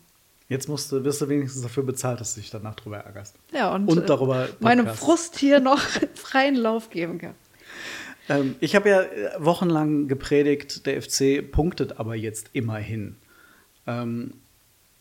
Jetzt 0.49 0.69
musst 0.69 0.93
du, 0.93 1.03
wirst 1.05 1.21
du 1.23 1.29
wenigstens 1.29 1.63
dafür 1.63 1.85
bezahlt, 1.85 2.21
dass 2.21 2.35
du 2.35 2.41
dich 2.41 2.51
danach 2.51 2.75
drüber 2.75 2.99
ärgerst. 2.99 3.37
Ja, 3.53 3.75
und, 3.75 3.89
Und 3.89 3.99
äh, 3.99 4.07
darüber 4.07 4.49
meinem. 4.61 4.87
Frust 4.89 5.39
hier 5.39 5.61
noch 5.61 5.79
freien 6.15 6.57
Lauf 6.57 6.91
geben 6.91 7.19
kann. 7.19 7.35
Ähm, 8.29 8.57
ich 8.61 8.75
habe 8.75 8.89
ja 8.89 9.03
äh, 9.03 9.31
wochenlang 9.39 10.09
gepredigt, 10.09 10.87
der 10.87 11.01
FC 11.01 11.51
punktet 11.51 11.99
aber 11.99 12.15
jetzt 12.15 12.51
immerhin. 12.53 13.17
Ähm, 13.87 14.35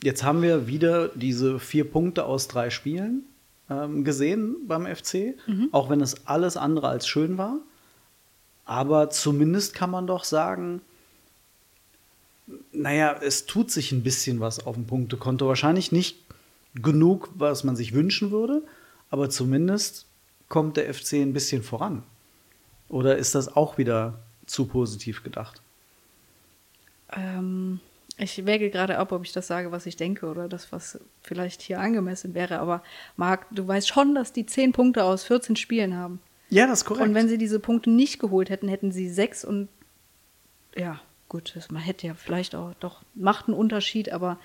jetzt 0.02 0.24
haben 0.24 0.42
wir 0.42 0.68
wieder 0.68 1.10
diese 1.10 1.60
vier 1.60 1.90
Punkte 1.90 2.26
aus 2.26 2.48
drei 2.48 2.70
Spielen 2.70 3.24
ähm, 3.70 4.04
gesehen 4.04 4.68
beim 4.68 4.86
FC, 4.86 5.36
auch 5.72 5.90
wenn 5.90 6.02
es 6.02 6.28
alles 6.28 6.58
andere 6.58 6.90
als 6.90 7.08
schön 7.08 7.38
war. 7.38 7.60
Aber 8.66 9.10
zumindest 9.10 9.74
kann 9.74 9.90
man 9.90 10.08
doch 10.08 10.24
sagen, 10.24 10.82
naja, 12.72 13.20
es 13.22 13.46
tut 13.46 13.72
sich 13.72 13.92
ein 13.92 14.04
bisschen 14.04 14.40
was 14.40 14.66
auf 14.66 14.76
dem 14.76 14.86
Punktekonto. 14.86 15.48
Wahrscheinlich 15.48 15.92
nicht 15.92 16.18
genug, 16.76 17.30
was 17.36 17.64
man 17.64 17.76
sich 17.76 17.94
wünschen 17.94 18.32
würde, 18.32 18.64
aber 19.10 19.30
zumindest 19.30 20.08
kommt 20.50 20.78
der 20.78 20.94
FC 20.94 21.14
ein 21.14 21.34
bisschen 21.34 21.64
voran. 21.64 22.04
Oder 22.90 23.18
ist 23.18 23.36
das 23.36 23.56
auch 23.56 23.78
wieder 23.78 24.20
zu 24.46 24.66
positiv 24.66 25.24
gedacht? 25.24 25.62
Ähm, 27.12 27.80
ich 28.18 28.46
wäge 28.46 28.70
gerade 28.70 28.98
ab, 28.98 29.12
ob 29.12 29.26
ich 29.26 29.32
das 29.32 29.48
sage, 29.48 29.72
was 29.72 29.86
ich 29.86 29.96
denke 29.96 30.28
oder 30.28 30.48
das, 30.48 30.72
was 30.72 31.00
vielleicht 31.24 31.62
hier 31.62 31.80
angemessen 31.80 32.34
wäre. 32.34 32.60
Aber 32.60 32.84
Marc, 33.18 33.48
du 33.52 33.68
weißt 33.68 33.88
schon, 33.88 34.14
dass 34.16 34.34
die 34.34 34.46
zehn 34.46 34.72
Punkte 34.72 35.04
aus 35.04 35.24
14 35.24 35.56
Spielen 35.56 35.96
haben. 35.96 36.20
Ja, 36.50 36.68
das 36.68 36.80
ist 36.80 36.86
korrekt. 36.86 37.08
Und 37.08 37.16
wenn 37.16 37.28
sie 37.28 37.38
diese 37.38 37.60
Punkte 37.60 37.90
nicht 37.90 38.20
geholt 38.20 38.50
hätten, 38.50 38.68
hätten 38.68 38.92
sie 38.92 39.10
sechs 39.10 39.44
und 39.44 39.70
ja, 40.76 41.00
gut, 41.30 41.54
das, 41.56 41.72
man 41.72 41.82
hätte 41.82 42.08
ja 42.08 42.14
vielleicht 42.14 42.56
auch 42.56 42.74
doch, 42.80 43.02
macht 43.16 43.48
einen 43.48 43.58
Unterschied, 43.58 44.12
aber 44.12 44.38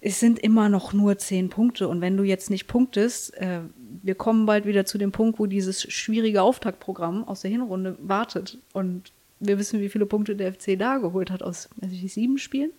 es 0.00 0.20
sind 0.20 0.38
immer 0.38 0.68
noch 0.68 0.92
nur 0.92 1.18
zehn 1.18 1.48
Punkte. 1.48 1.88
Und 1.88 2.00
wenn 2.00 2.16
du 2.16 2.22
jetzt 2.22 2.50
nicht 2.50 2.66
punktest, 2.66 3.34
äh, 3.34 3.60
wir 4.02 4.14
kommen 4.14 4.46
bald 4.46 4.66
wieder 4.66 4.84
zu 4.84 4.98
dem 4.98 5.12
Punkt, 5.12 5.38
wo 5.38 5.46
dieses 5.46 5.82
schwierige 5.82 6.42
Auftaktprogramm 6.42 7.26
aus 7.26 7.40
der 7.40 7.50
Hinrunde 7.50 7.96
wartet. 8.00 8.58
Und 8.72 9.12
wir 9.40 9.58
wissen, 9.58 9.80
wie 9.80 9.88
viele 9.88 10.06
Punkte 10.06 10.36
der 10.36 10.52
FC 10.52 10.78
da 10.78 10.98
geholt 10.98 11.30
hat 11.30 11.42
aus 11.42 11.68
nicht, 11.80 12.12
sieben 12.12 12.38
Spielen. 12.38 12.70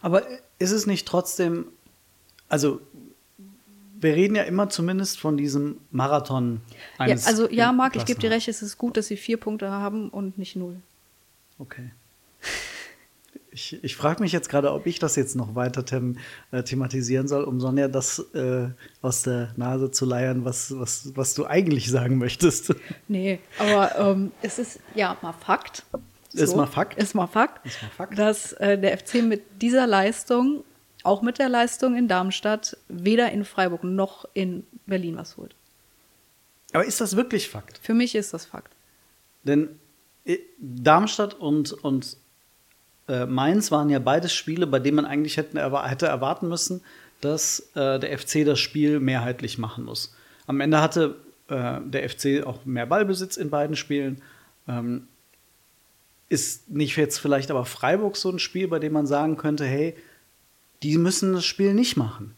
Aber 0.00 0.22
ist 0.58 0.70
es 0.70 0.86
nicht 0.86 1.06
trotzdem, 1.06 1.66
also 2.48 2.80
wir 4.00 4.14
reden 4.14 4.34
ja 4.34 4.42
immer 4.42 4.68
zumindest 4.68 5.18
von 5.18 5.36
diesem 5.36 5.78
Marathon 5.90 6.60
Ja, 6.98 7.06
eines 7.06 7.26
also 7.26 7.48
ja, 7.50 7.72
Marc, 7.72 7.96
ich 7.96 8.04
gebe 8.04 8.20
dir 8.20 8.30
recht, 8.30 8.48
es 8.48 8.62
ist 8.62 8.78
gut, 8.78 8.96
dass 8.96 9.06
sie 9.06 9.16
vier 9.16 9.36
Punkte 9.36 9.70
haben 9.70 10.08
und 10.08 10.38
nicht 10.38 10.56
null. 10.56 10.76
Okay. 11.58 11.90
Ich, 13.52 13.82
ich 13.84 13.96
frage 13.96 14.22
mich 14.22 14.32
jetzt 14.32 14.48
gerade, 14.48 14.72
ob 14.72 14.86
ich 14.86 14.98
das 14.98 15.14
jetzt 15.16 15.36
noch 15.36 15.54
weiter 15.54 15.84
them, 15.84 16.16
äh, 16.50 16.62
thematisieren 16.62 17.28
soll, 17.28 17.44
um 17.44 17.60
Sonja 17.60 17.88
das 17.88 18.18
äh, 18.34 18.68
aus 19.02 19.22
der 19.22 19.52
Nase 19.56 19.90
zu 19.90 20.06
leiern, 20.06 20.44
was, 20.44 20.78
was, 20.78 21.12
was 21.14 21.34
du 21.34 21.46
eigentlich 21.46 21.90
sagen 21.90 22.18
möchtest. 22.18 22.74
Nee, 23.08 23.40
aber 23.58 23.98
ähm, 23.98 24.32
es 24.40 24.58
ist 24.58 24.80
ja 24.94 25.16
mal 25.20 25.34
Fakt. 25.34 25.84
Ist 26.32 26.56
mal 26.56 26.66
Fakt. 26.66 26.98
Ist 26.98 27.14
mal 27.14 27.26
Fakt, 27.26 27.66
Ist 27.66 27.82
mal 27.82 27.90
Fakt. 27.90 28.18
dass 28.18 28.52
äh, 28.54 28.78
der 28.78 28.96
FC 28.96 29.22
mit 29.22 29.42
dieser 29.60 29.86
Leistung, 29.86 30.64
auch 31.02 31.20
mit 31.20 31.38
der 31.38 31.50
Leistung 31.50 31.94
in 31.94 32.08
Darmstadt, 32.08 32.76
weder 32.88 33.30
in 33.32 33.44
Freiburg 33.44 33.84
noch 33.84 34.24
in 34.32 34.64
Berlin 34.86 35.16
was 35.16 35.36
holt. 35.36 35.54
Aber 36.72 36.84
ist 36.86 37.00
das 37.00 37.16
wirklich 37.16 37.50
Fakt? 37.50 37.78
Für 37.82 37.92
mich 37.92 38.14
ist 38.14 38.32
das 38.32 38.46
Fakt. 38.46 38.72
Denn 39.42 39.78
äh, 40.24 40.38
Darmstadt 40.58 41.34
und, 41.34 41.72
und 41.72 42.16
äh, 43.12 43.26
Mainz 43.26 43.70
waren 43.70 43.90
ja 43.90 43.98
beides 43.98 44.32
Spiele, 44.32 44.66
bei 44.66 44.78
denen 44.78 44.96
man 44.96 45.04
eigentlich 45.04 45.36
hätte, 45.36 45.88
hätte 45.88 46.06
erwarten 46.06 46.48
müssen, 46.48 46.80
dass 47.20 47.70
äh, 47.74 48.00
der 48.00 48.18
FC 48.18 48.44
das 48.44 48.58
Spiel 48.58 49.00
mehrheitlich 49.00 49.58
machen 49.58 49.84
muss. 49.84 50.14
Am 50.46 50.60
Ende 50.60 50.80
hatte 50.80 51.16
äh, 51.48 51.80
der 51.84 52.08
FC 52.08 52.44
auch 52.46 52.64
mehr 52.64 52.86
Ballbesitz 52.86 53.36
in 53.36 53.50
beiden 53.50 53.76
Spielen. 53.76 54.22
Ähm, 54.66 55.06
ist 56.28 56.70
nicht 56.70 56.96
jetzt 56.96 57.18
vielleicht 57.18 57.50
aber 57.50 57.66
Freiburg 57.66 58.16
so 58.16 58.30
ein 58.30 58.38
Spiel, 58.38 58.66
bei 58.66 58.78
dem 58.78 58.94
man 58.94 59.06
sagen 59.06 59.36
könnte, 59.36 59.66
hey, 59.66 59.94
die 60.82 60.96
müssen 60.96 61.34
das 61.34 61.44
Spiel 61.44 61.74
nicht 61.74 61.96
machen. 61.96 62.34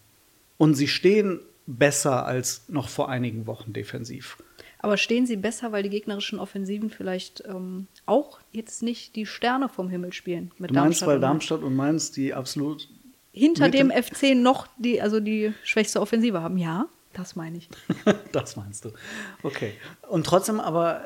Und 0.59 0.75
sie 0.75 0.89
stehen 0.89 1.39
besser 1.67 2.27
als 2.27 2.65
noch 2.69 2.89
vor 2.89 3.09
einigen 3.09 3.47
Wochen 3.47 3.73
defensiv. 3.73 4.37
Aber 4.85 4.99
stehen 4.99 5.27
sie 5.27 5.37
besser, 5.37 5.73
weil 5.73 5.83
die 5.83 5.89
gegnerischen 5.89 6.39
Offensiven 6.39 6.91
vielleicht 6.91 7.43
ähm, 7.49 7.87
auch 8.05 8.41
jetzt 8.53 8.83
nicht 8.83 9.17
die 9.17 9.25
Sterne 9.25 9.71
vom 9.71 9.89
Himmel 9.89 10.13
spielen? 10.13 10.51
Mit 10.59 10.71
du 10.71 10.75
meinst, 10.75 11.01
Darmstadt 11.01 11.09
weil 11.09 11.21
Darmstadt 11.21 11.63
und 11.63 11.75
Mainz 11.75 12.13
die 12.13 12.35
absolut 12.35 12.89
hinter 13.33 13.71
dem 13.71 13.91
FC 13.91 14.35
noch 14.37 14.69
die, 14.77 15.01
also 15.01 15.21
die 15.21 15.55
schwächste 15.65 16.03
Offensive 16.03 16.43
haben. 16.43 16.59
Ja, 16.59 16.87
das 17.15 17.35
meine 17.35 17.57
ich. 17.57 17.71
das 18.33 18.57
meinst 18.57 18.85
du. 18.85 18.91
Okay. 19.43 19.73
Und 20.09 20.27
trotzdem 20.27 20.61
aber, 20.61 21.01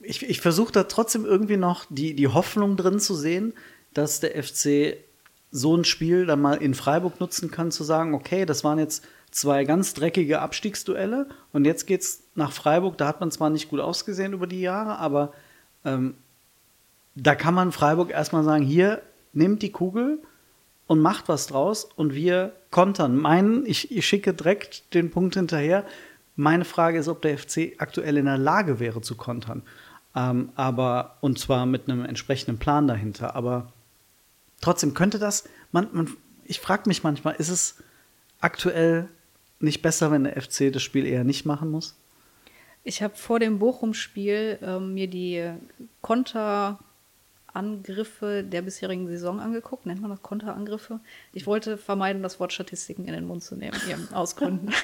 ich, 0.00 0.22
ich 0.22 0.40
versuche 0.40 0.70
da 0.70 0.84
trotzdem 0.84 1.24
irgendwie 1.24 1.56
noch 1.56 1.86
die, 1.90 2.14
die 2.14 2.28
Hoffnung 2.28 2.76
drin 2.76 3.00
zu 3.00 3.16
sehen, 3.16 3.54
dass 3.92 4.20
der 4.20 4.40
FC 4.40 4.98
so 5.50 5.76
ein 5.76 5.84
Spiel 5.84 6.26
dann 6.26 6.40
mal 6.40 6.62
in 6.62 6.74
Freiburg 6.74 7.18
nutzen 7.18 7.50
kann, 7.50 7.72
zu 7.72 7.82
sagen, 7.82 8.14
okay, 8.14 8.46
das 8.46 8.62
waren 8.62 8.78
jetzt 8.78 9.04
zwei 9.30 9.64
ganz 9.64 9.94
dreckige 9.94 10.40
Abstiegsduelle 10.40 11.26
und 11.52 11.64
jetzt 11.64 11.86
geht's 11.86 12.24
nach 12.34 12.52
Freiburg. 12.52 12.98
Da 12.98 13.06
hat 13.06 13.20
man 13.20 13.30
zwar 13.30 13.50
nicht 13.50 13.68
gut 13.68 13.80
ausgesehen 13.80 14.32
über 14.32 14.46
die 14.46 14.60
Jahre, 14.60 14.98
aber 14.98 15.32
ähm, 15.84 16.14
da 17.14 17.34
kann 17.34 17.54
man 17.54 17.72
Freiburg 17.72 18.10
erstmal 18.10 18.44
sagen, 18.44 18.64
hier, 18.64 19.02
nehmt 19.32 19.62
die 19.62 19.70
Kugel 19.70 20.18
und 20.86 21.00
macht 21.00 21.28
was 21.28 21.46
draus 21.46 21.84
und 21.84 22.14
wir 22.14 22.52
kontern. 22.70 23.16
Mein, 23.16 23.64
ich, 23.66 23.96
ich 23.96 24.06
schicke 24.06 24.34
direkt 24.34 24.92
den 24.94 25.10
Punkt 25.10 25.34
hinterher. 25.34 25.84
Meine 26.36 26.64
Frage 26.64 26.98
ist, 26.98 27.08
ob 27.08 27.22
der 27.22 27.38
FC 27.38 27.74
aktuell 27.78 28.16
in 28.16 28.24
der 28.24 28.38
Lage 28.38 28.80
wäre 28.80 29.00
zu 29.00 29.14
kontern. 29.14 29.62
Ähm, 30.16 30.50
aber, 30.56 31.16
und 31.20 31.38
zwar 31.38 31.66
mit 31.66 31.88
einem 31.88 32.04
entsprechenden 32.04 32.58
Plan 32.58 32.88
dahinter. 32.88 33.36
Aber 33.36 33.72
trotzdem 34.60 34.94
könnte 34.94 35.18
das, 35.18 35.44
man, 35.70 35.88
man 35.92 36.16
ich 36.44 36.58
frage 36.58 36.88
mich 36.88 37.04
manchmal, 37.04 37.36
ist 37.36 37.50
es 37.50 37.76
aktuell 38.40 39.08
nicht 39.60 39.82
besser, 39.82 40.10
wenn 40.10 40.24
der 40.24 40.40
FC 40.40 40.72
das 40.72 40.82
Spiel 40.82 41.06
eher 41.06 41.24
nicht 41.24 41.46
machen 41.46 41.70
muss? 41.70 41.96
Ich 42.82 43.02
habe 43.02 43.14
vor 43.14 43.38
dem 43.38 43.58
Bochum-Spiel 43.58 44.58
ähm, 44.62 44.94
mir 44.94 45.06
die 45.06 45.50
Konterangriffe 46.00 48.42
der 48.42 48.62
bisherigen 48.62 49.06
Saison 49.06 49.38
angeguckt. 49.38 49.84
Nennt 49.84 50.00
man 50.00 50.10
das 50.10 50.22
Konterangriffe? 50.22 51.00
Ich 51.34 51.46
wollte 51.46 51.76
vermeiden, 51.76 52.22
das 52.22 52.40
Wort 52.40 52.54
Statistiken 52.54 53.04
in 53.04 53.12
den 53.12 53.26
Mund 53.26 53.44
zu 53.44 53.54
nehmen, 53.54 53.76
aus 54.12 54.36
Gründen. 54.36 54.72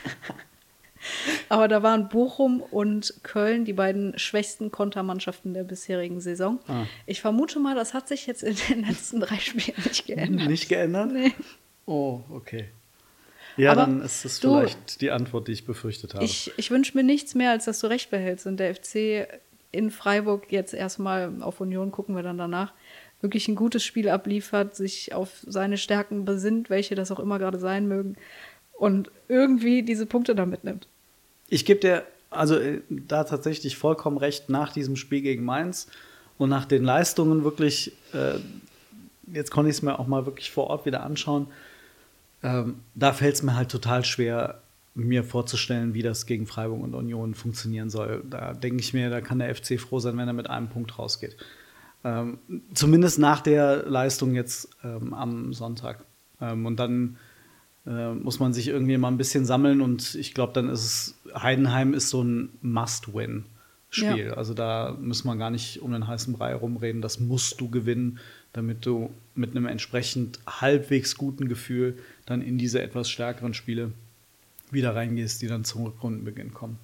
Aber 1.49 1.69
da 1.69 1.83
waren 1.83 2.09
Bochum 2.09 2.61
und 2.61 3.15
Köln 3.23 3.65
die 3.65 3.73
beiden 3.73 4.19
schwächsten 4.19 4.71
Kontermannschaften 4.71 5.55
der 5.55 5.65
bisherigen 5.65 6.21
Saison. 6.21 6.59
Ah. 6.69 6.85
Ich 7.07 7.21
vermute 7.21 7.61
mal, 7.61 7.75
das 7.75 7.95
hat 7.95 8.09
sich 8.09 8.27
jetzt 8.27 8.43
in 8.43 8.57
den 8.69 8.85
letzten 8.85 9.21
drei 9.21 9.39
Spielen 9.39 9.77
nicht 9.85 10.07
geändert. 10.07 10.49
Nicht 10.49 10.69
geändert? 10.69 11.13
Nee. 11.13 11.33
Oh, 11.87 12.21
okay. 12.31 12.69
Ja, 13.57 13.73
Aber 13.73 13.83
dann 13.83 14.03
ist 14.03 14.25
das 14.25 14.39
vielleicht 14.39 15.01
die 15.01 15.11
Antwort, 15.11 15.49
die 15.49 15.53
ich 15.53 15.65
befürchtet 15.65 16.15
habe. 16.15 16.25
Ich, 16.25 16.53
ich 16.57 16.71
wünsche 16.71 16.97
mir 16.97 17.03
nichts 17.03 17.35
mehr, 17.35 17.51
als 17.51 17.65
dass 17.65 17.81
du 17.81 17.87
recht 17.87 18.11
behältst 18.11 18.47
und 18.47 18.59
der 18.59 18.75
FC 18.75 19.27
in 19.73 19.91
Freiburg 19.91 20.51
jetzt 20.51 20.75
erstmal 20.75 21.43
auf 21.43 21.61
Union 21.61 21.91
gucken 21.91 22.17
wir 22.17 22.23
dann 22.23 22.39
danach 22.39 22.73
wirklich 23.21 23.49
ein 23.49 23.55
gutes 23.55 23.83
Spiel 23.83 24.09
abliefert, 24.09 24.77
sich 24.77 25.15
auf 25.15 25.31
seine 25.47 25.79
Stärken 25.79 26.25
besinnt, 26.25 26.71
welche 26.71 26.95
das 26.95 27.11
auch 27.11 27.19
immer 27.19 27.39
gerade 27.39 27.59
sein 27.59 27.89
mögen 27.89 28.17
und 28.73 29.11
irgendwie 29.29 29.83
diese 29.83 30.07
Punkte 30.07 30.35
da 30.35 30.47
mitnimmt. 30.47 30.87
Ich 31.49 31.65
gebe 31.65 31.81
dir 31.81 32.05
also 32.31 32.57
äh, 32.59 32.81
da 32.91 33.25
tatsächlich 33.25 33.77
vollkommen 33.77 34.19
recht 34.19 34.51
nach 34.51 34.73
diesem 34.73 34.97
Spiel 34.97 35.23
gegen 35.23 35.45
Mainz 35.45 35.89
und 36.39 36.51
nach 36.51 36.67
den 36.67 36.85
Leistungen 36.85 37.45
wirklich, 37.45 37.93
äh, 38.13 38.35
jetzt 39.33 39.51
konnte 39.51 39.71
ich 39.71 39.77
es 39.77 39.83
mir 39.83 39.99
auch 39.99 40.07
mal 40.07 40.27
wirklich 40.27 40.51
vor 40.51 40.69
Ort 40.69 40.87
wieder 40.87 41.03
anschauen 41.03 41.49
ähm, 42.47 42.77
da 42.95 43.13
fällt 43.13 43.35
es 43.35 43.43
mir 43.43 43.57
halt 43.57 43.71
total 43.73 44.05
schwer, 44.05 44.61
mir 44.95 45.25
vorzustellen, 45.25 45.95
wie 45.95 46.03
das 46.03 46.27
gegen 46.27 46.47
Freiburg 46.47 46.81
und 46.81 46.95
Union 46.95 47.35
funktionieren 47.35 47.91
soll. 47.91 48.23
Da 48.31 48.55
denke 48.55 48.81
ich 48.81 48.95
mir, 48.95 49.11
da 49.11 49.21
kann 49.21 49.41
der 49.41 49.53
FC 49.53 49.81
froh 49.81 49.99
sein, 49.99 50.17
wenn 50.17 50.29
er 50.29 50.33
mit 50.33 50.49
einem 50.49 50.69
Punkt 50.69 50.97
rausgeht. 50.97 51.37
Ähm, 52.05 52.39
zumindest 52.73 53.19
nach 53.19 53.41
der 53.41 53.83
Leistung 53.89 54.37
jetzt 54.37 54.71
ähm, 54.85 55.13
am 55.13 55.53
Sonntag. 55.53 56.05
Ähm, 56.41 56.65
und 56.67 56.77
dann 56.77 57.17
äh, 57.85 58.15
muss 58.15 58.39
man 58.39 58.55
sich 58.55 58.69
irgendwie 58.69 58.97
mal 58.97 59.09
ein 59.09 59.19
bisschen 59.19 59.45
sammeln 59.45 59.81
und 59.81 60.15
ich 60.15 60.33
glaube, 60.33 60.53
dann 60.53 60.69
ist 60.69 60.85
es, 60.85 61.43
Heidenheim 61.43 61.95
ist 61.95 62.11
so 62.11 62.23
ein 62.23 62.51
Must-Win. 62.63 63.45
Spiel. 63.89 64.27
Ja. 64.27 64.35
Also 64.35 64.53
da 64.53 64.97
muss 65.01 65.25
man 65.25 65.39
gar 65.39 65.51
nicht 65.51 65.81
um 65.81 65.93
den 65.93 66.07
heißen 66.07 66.33
Brei 66.35 66.55
rumreden. 66.55 67.03
Das 67.03 67.21
musst 67.21 67.61
du 67.61 67.71
gewinnen, 67.71 68.19
damit 68.57 68.87
du 68.87 69.11
mit 69.35 69.51
einem 69.51 69.67
entsprechend 69.67 70.41
halbwegs 70.47 71.17
guten 71.17 71.47
Gefühl 71.47 71.99
dann 72.25 72.41
in 72.41 72.57
diese 72.57 72.81
etwas 72.81 73.11
stärkeren 73.11 73.53
Spiele 73.53 73.93
wieder 74.71 74.97
reingehst, 74.97 75.43
die 75.43 75.47
dann 75.47 75.65
zum 75.65 75.85
Rückrundenbeginn 75.85 76.55
kommen. 76.55 76.79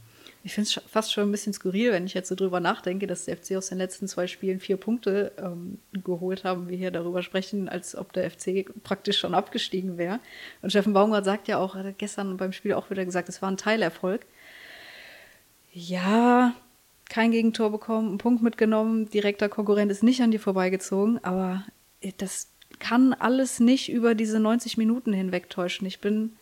Ich 0.44 0.52
finde 0.52 0.68
es 0.68 0.80
fast 0.90 1.12
schon 1.12 1.28
ein 1.28 1.30
bisschen 1.30 1.52
skurril, 1.52 1.92
wenn 1.92 2.04
ich 2.04 2.14
jetzt 2.14 2.28
so 2.28 2.34
drüber 2.34 2.60
nachdenke, 2.60 3.06
dass 3.06 3.24
der 3.24 3.36
FC 3.38 3.56
aus 3.56 3.68
den 3.68 3.78
letzten 3.78 4.06
zwei 4.06 4.26
Spielen 4.26 4.60
vier 4.60 4.76
Punkte 4.76 5.32
ähm, 5.38 5.78
geholt 5.92 6.44
haben, 6.44 6.68
wir 6.68 6.76
hier 6.76 6.90
darüber 6.90 7.22
sprechen, 7.22 7.68
als 7.68 7.96
ob 7.96 8.12
der 8.12 8.30
FC 8.30 8.66
praktisch 8.82 9.18
schon 9.18 9.34
abgestiegen 9.34 9.96
wäre. 9.96 10.20
Und 10.60 10.70
Steffen 10.70 10.92
Baumgart 10.92 11.24
sagt 11.24 11.48
ja 11.48 11.58
auch, 11.58 11.74
hat 11.74 11.98
gestern 11.98 12.36
beim 12.36 12.52
Spiel 12.52 12.74
auch 12.74 12.90
wieder 12.90 13.04
gesagt, 13.04 13.28
es 13.28 13.40
war 13.40 13.50
ein 13.50 13.56
Teilerfolg. 13.56 14.26
Ja, 15.72 16.54
kein 17.12 17.30
Gegentor 17.30 17.70
bekommen, 17.70 18.08
einen 18.08 18.18
Punkt 18.18 18.42
mitgenommen, 18.42 19.10
direkter 19.10 19.50
Konkurrent 19.50 19.92
ist 19.92 20.02
nicht 20.02 20.22
an 20.22 20.30
dir 20.30 20.40
vorbeigezogen, 20.40 21.22
aber 21.22 21.64
das 22.16 22.48
kann 22.78 23.12
alles 23.12 23.60
nicht 23.60 23.92
über 23.92 24.14
diese 24.14 24.40
90 24.40 24.78
Minuten 24.78 25.12
hinwegtäuschen. 25.12 25.86
Ich 25.86 26.00
bin, 26.00 26.32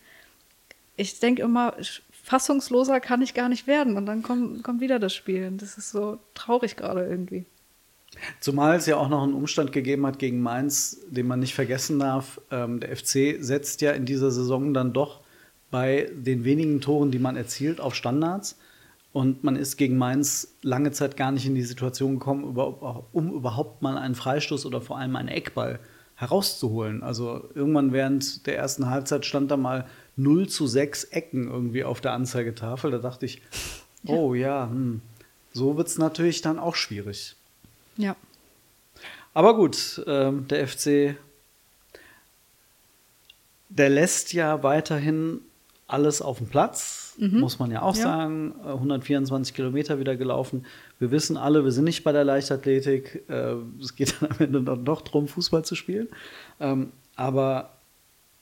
ich 0.96 1.18
denke 1.18 1.42
immer, 1.42 1.74
fassungsloser 2.22 3.00
kann 3.00 3.20
ich 3.20 3.34
gar 3.34 3.48
nicht 3.48 3.66
werden. 3.66 3.96
Und 3.96 4.06
dann 4.06 4.22
kommt, 4.22 4.62
kommt 4.62 4.80
wieder 4.80 5.00
das 5.00 5.12
Spiel. 5.12 5.48
Und 5.48 5.60
das 5.60 5.76
ist 5.76 5.90
so 5.90 6.18
traurig 6.34 6.76
gerade 6.76 7.04
irgendwie. 7.04 7.44
Zumal 8.38 8.76
es 8.76 8.86
ja 8.86 8.96
auch 8.96 9.08
noch 9.08 9.24
einen 9.24 9.34
Umstand 9.34 9.72
gegeben 9.72 10.06
hat 10.06 10.20
gegen 10.20 10.40
Mainz, 10.40 11.00
den 11.08 11.26
man 11.26 11.40
nicht 11.40 11.54
vergessen 11.54 11.98
darf. 11.98 12.40
Ähm, 12.52 12.78
der 12.78 12.96
FC 12.96 13.36
setzt 13.40 13.80
ja 13.80 13.90
in 13.90 14.04
dieser 14.04 14.30
Saison 14.30 14.72
dann 14.72 14.92
doch 14.92 15.20
bei 15.72 16.10
den 16.14 16.44
wenigen 16.44 16.80
Toren, 16.80 17.10
die 17.10 17.18
man 17.18 17.36
erzielt, 17.36 17.80
auf 17.80 17.96
Standards. 17.96 18.56
Und 19.12 19.42
man 19.42 19.56
ist 19.56 19.76
gegen 19.76 19.98
Mainz 19.98 20.54
lange 20.62 20.92
Zeit 20.92 21.16
gar 21.16 21.32
nicht 21.32 21.46
in 21.46 21.56
die 21.56 21.64
Situation 21.64 22.18
gekommen, 22.18 22.44
um 23.12 23.32
überhaupt 23.32 23.82
mal 23.82 23.98
einen 23.98 24.14
Freistoß 24.14 24.66
oder 24.66 24.80
vor 24.80 24.98
allem 24.98 25.16
einen 25.16 25.28
Eckball 25.28 25.80
herauszuholen. 26.14 27.02
Also 27.02 27.48
irgendwann 27.54 27.92
während 27.92 28.46
der 28.46 28.56
ersten 28.56 28.88
Halbzeit 28.88 29.26
stand 29.26 29.50
da 29.50 29.56
mal 29.56 29.86
0 30.16 30.48
zu 30.48 30.66
6 30.66 31.04
Ecken 31.04 31.48
irgendwie 31.48 31.82
auf 31.82 32.00
der 32.00 32.12
Anzeigetafel. 32.12 32.90
Da 32.90 32.98
dachte 32.98 33.26
ich, 33.26 33.42
oh 34.06 34.34
ja, 34.34 34.68
hm, 34.70 35.00
so 35.52 35.76
wird 35.76 35.88
es 35.88 35.98
natürlich 35.98 36.42
dann 36.42 36.58
auch 36.58 36.76
schwierig. 36.76 37.34
Ja. 37.96 38.14
Aber 39.34 39.56
gut, 39.56 39.98
äh, 40.06 40.32
der 40.32 40.68
FC, 40.68 41.16
der 43.68 43.88
lässt 43.88 44.32
ja 44.32 44.62
weiterhin 44.62 45.40
alles 45.92 46.22
auf 46.22 46.38
dem 46.38 46.46
Platz, 46.46 47.14
mhm. 47.18 47.40
muss 47.40 47.58
man 47.58 47.70
ja 47.70 47.82
auch 47.82 47.96
ja. 47.96 48.02
sagen. 48.02 48.54
124 48.64 49.54
Kilometer 49.54 49.98
wieder 49.98 50.16
gelaufen. 50.16 50.66
Wir 50.98 51.10
wissen 51.10 51.36
alle, 51.36 51.64
wir 51.64 51.72
sind 51.72 51.84
nicht 51.84 52.04
bei 52.04 52.12
der 52.12 52.24
Leichtathletik. 52.24 53.24
Äh, 53.28 53.54
es 53.80 53.94
geht 53.96 54.16
dann 54.20 54.30
am 54.30 54.38
Ende 54.38 54.62
dann 54.62 54.84
doch 54.84 55.02
darum, 55.02 55.28
Fußball 55.28 55.64
zu 55.64 55.74
spielen. 55.74 56.08
Ähm, 56.58 56.92
aber 57.16 57.70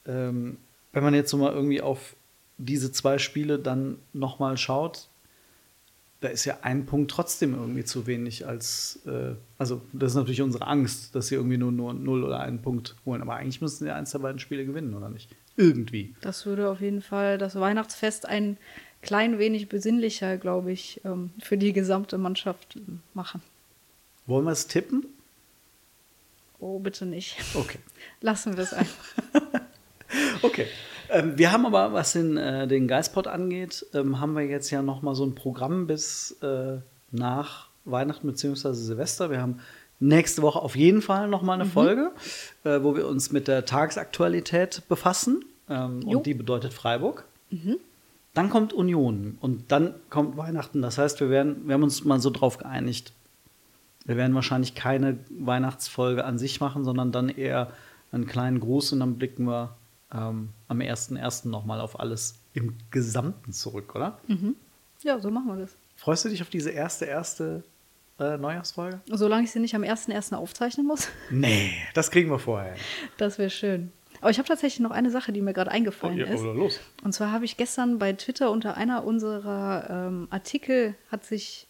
ähm, 0.06 0.58
wenn 0.92 1.02
man 1.02 1.14
jetzt 1.14 1.30
so 1.30 1.36
mal 1.36 1.52
irgendwie 1.52 1.80
auf 1.80 2.16
diese 2.56 2.90
zwei 2.92 3.18
Spiele 3.18 3.58
dann 3.58 3.98
nochmal 4.12 4.56
schaut, 4.56 5.08
da 6.20 6.28
ist 6.28 6.44
ja 6.44 6.58
ein 6.62 6.86
Punkt 6.86 7.10
trotzdem 7.10 7.54
irgendwie 7.54 7.84
zu 7.84 8.06
wenig 8.06 8.46
als, 8.46 9.00
äh, 9.06 9.34
also 9.56 9.82
das 9.92 10.12
ist 10.12 10.16
natürlich 10.16 10.42
unsere 10.42 10.66
Angst, 10.66 11.14
dass 11.14 11.28
sie 11.28 11.36
irgendwie 11.36 11.58
nur, 11.58 11.70
nur 11.70 11.94
null 11.94 12.24
oder 12.24 12.40
einen 12.40 12.60
Punkt 12.60 12.96
holen. 13.06 13.22
Aber 13.22 13.36
eigentlich 13.36 13.60
müssen 13.60 13.84
sie 13.84 13.90
eins 13.90 14.10
der 14.10 14.18
beiden 14.18 14.40
Spiele 14.40 14.66
gewinnen, 14.66 14.94
oder 14.94 15.08
nicht? 15.08 15.30
Irgendwie. 15.58 16.14
Das 16.20 16.46
würde 16.46 16.70
auf 16.70 16.80
jeden 16.80 17.02
Fall 17.02 17.36
das 17.36 17.58
Weihnachtsfest 17.58 18.26
ein 18.26 18.56
klein 19.02 19.40
wenig 19.40 19.68
besinnlicher, 19.68 20.38
glaube 20.38 20.70
ich, 20.70 21.00
ähm, 21.04 21.30
für 21.40 21.58
die 21.58 21.72
gesamte 21.72 22.16
Mannschaft 22.16 22.78
machen. 23.12 23.42
Wollen 24.26 24.44
wir 24.44 24.52
es 24.52 24.68
tippen? 24.68 25.04
Oh, 26.60 26.78
bitte 26.78 27.06
nicht. 27.06 27.36
Okay. 27.54 27.78
Lassen 28.20 28.56
wir 28.56 28.62
es 28.62 28.72
einfach. 28.72 29.04
okay. 30.42 30.66
Ähm, 31.10 31.36
wir 31.36 31.50
haben 31.50 31.66
aber, 31.66 31.92
was 31.92 32.12
den, 32.12 32.36
äh, 32.36 32.68
den 32.68 32.86
Geistpot 32.86 33.26
angeht, 33.26 33.84
ähm, 33.94 34.20
haben 34.20 34.34
wir 34.34 34.44
jetzt 34.44 34.70
ja 34.70 34.80
noch 34.80 35.02
mal 35.02 35.16
so 35.16 35.24
ein 35.24 35.34
Programm 35.34 35.88
bis 35.88 36.36
äh, 36.40 36.78
nach 37.10 37.68
Weihnachten 37.84 38.28
bzw. 38.28 38.74
Silvester. 38.74 39.30
Wir 39.30 39.40
haben 39.40 39.60
nächste 40.00 40.42
Woche 40.42 40.60
auf 40.60 40.76
jeden 40.76 41.02
Fall 41.02 41.28
noch 41.28 41.42
mal 41.42 41.54
eine 41.54 41.64
Folge, 41.66 42.12
äh, 42.64 42.82
wo 42.82 42.96
wir 42.96 43.06
uns 43.08 43.32
mit 43.32 43.48
der 43.48 43.64
Tagesaktualität 43.64 44.82
befassen. 44.88 45.44
Ähm, 45.68 46.06
und 46.06 46.26
die 46.26 46.34
bedeutet 46.34 46.72
Freiburg. 46.72 47.24
Dann 48.34 48.50
kommt 48.50 48.72
Union 48.72 49.38
und 49.40 49.72
dann 49.72 49.94
kommt 50.10 50.36
Weihnachten. 50.36 50.82
Das 50.82 50.98
heißt, 50.98 51.20
wir, 51.20 51.30
werden, 51.30 51.66
wir 51.66 51.74
haben 51.74 51.82
uns 51.82 52.04
mal 52.04 52.20
so 52.20 52.30
drauf 52.30 52.58
geeinigt, 52.58 53.12
wir 54.04 54.16
werden 54.16 54.34
wahrscheinlich 54.34 54.74
keine 54.74 55.18
Weihnachtsfolge 55.28 56.24
an 56.24 56.38
sich 56.38 56.60
machen, 56.60 56.84
sondern 56.84 57.12
dann 57.12 57.28
eher 57.28 57.72
einen 58.10 58.26
kleinen 58.26 58.58
Gruß 58.60 58.92
und 58.92 59.00
dann 59.00 59.16
blicken 59.18 59.44
wir 59.46 59.76
ähm, 60.12 60.50
am 60.68 60.78
1.1. 60.78 61.48
nochmal 61.48 61.80
auf 61.80 62.00
alles 62.00 62.36
im 62.54 62.74
Gesamten 62.90 63.52
zurück, 63.52 63.94
oder? 63.94 64.18
Ja, 65.02 65.20
so 65.20 65.30
machen 65.30 65.48
wir 65.48 65.56
das. 65.56 65.76
Freust 65.96 66.24
du 66.24 66.30
dich 66.30 66.40
auf 66.40 66.48
diese 66.48 66.70
erste, 66.70 67.04
erste 67.04 67.64
äh, 68.18 68.36
Neujahrsfolge? 68.36 69.00
Solange 69.06 69.44
ich 69.44 69.50
sie 69.52 69.60
nicht 69.60 69.74
am 69.74 69.82
1.1. 69.82 70.34
aufzeichnen 70.34 70.86
muss, 70.86 71.08
Nee, 71.30 71.72
das 71.94 72.10
kriegen 72.10 72.30
wir 72.30 72.38
vorher. 72.38 72.74
das 73.16 73.38
wäre 73.38 73.50
schön. 73.50 73.92
Aber 74.20 74.30
ich 74.30 74.38
habe 74.38 74.48
tatsächlich 74.48 74.80
noch 74.80 74.90
eine 74.90 75.10
Sache, 75.10 75.32
die 75.32 75.40
mir 75.40 75.52
gerade 75.52 75.70
eingefallen 75.70 76.18
ist. 76.18 76.42
los. 76.42 76.80
Und 77.04 77.12
zwar 77.12 77.30
habe 77.30 77.44
ich 77.44 77.56
gestern 77.56 77.98
bei 78.00 78.12
Twitter 78.14 78.50
unter 78.50 78.76
einer 78.76 79.04
unserer 79.04 80.08
ähm, 80.08 80.26
Artikel 80.30 80.94
hat 81.10 81.24
sich 81.24 81.66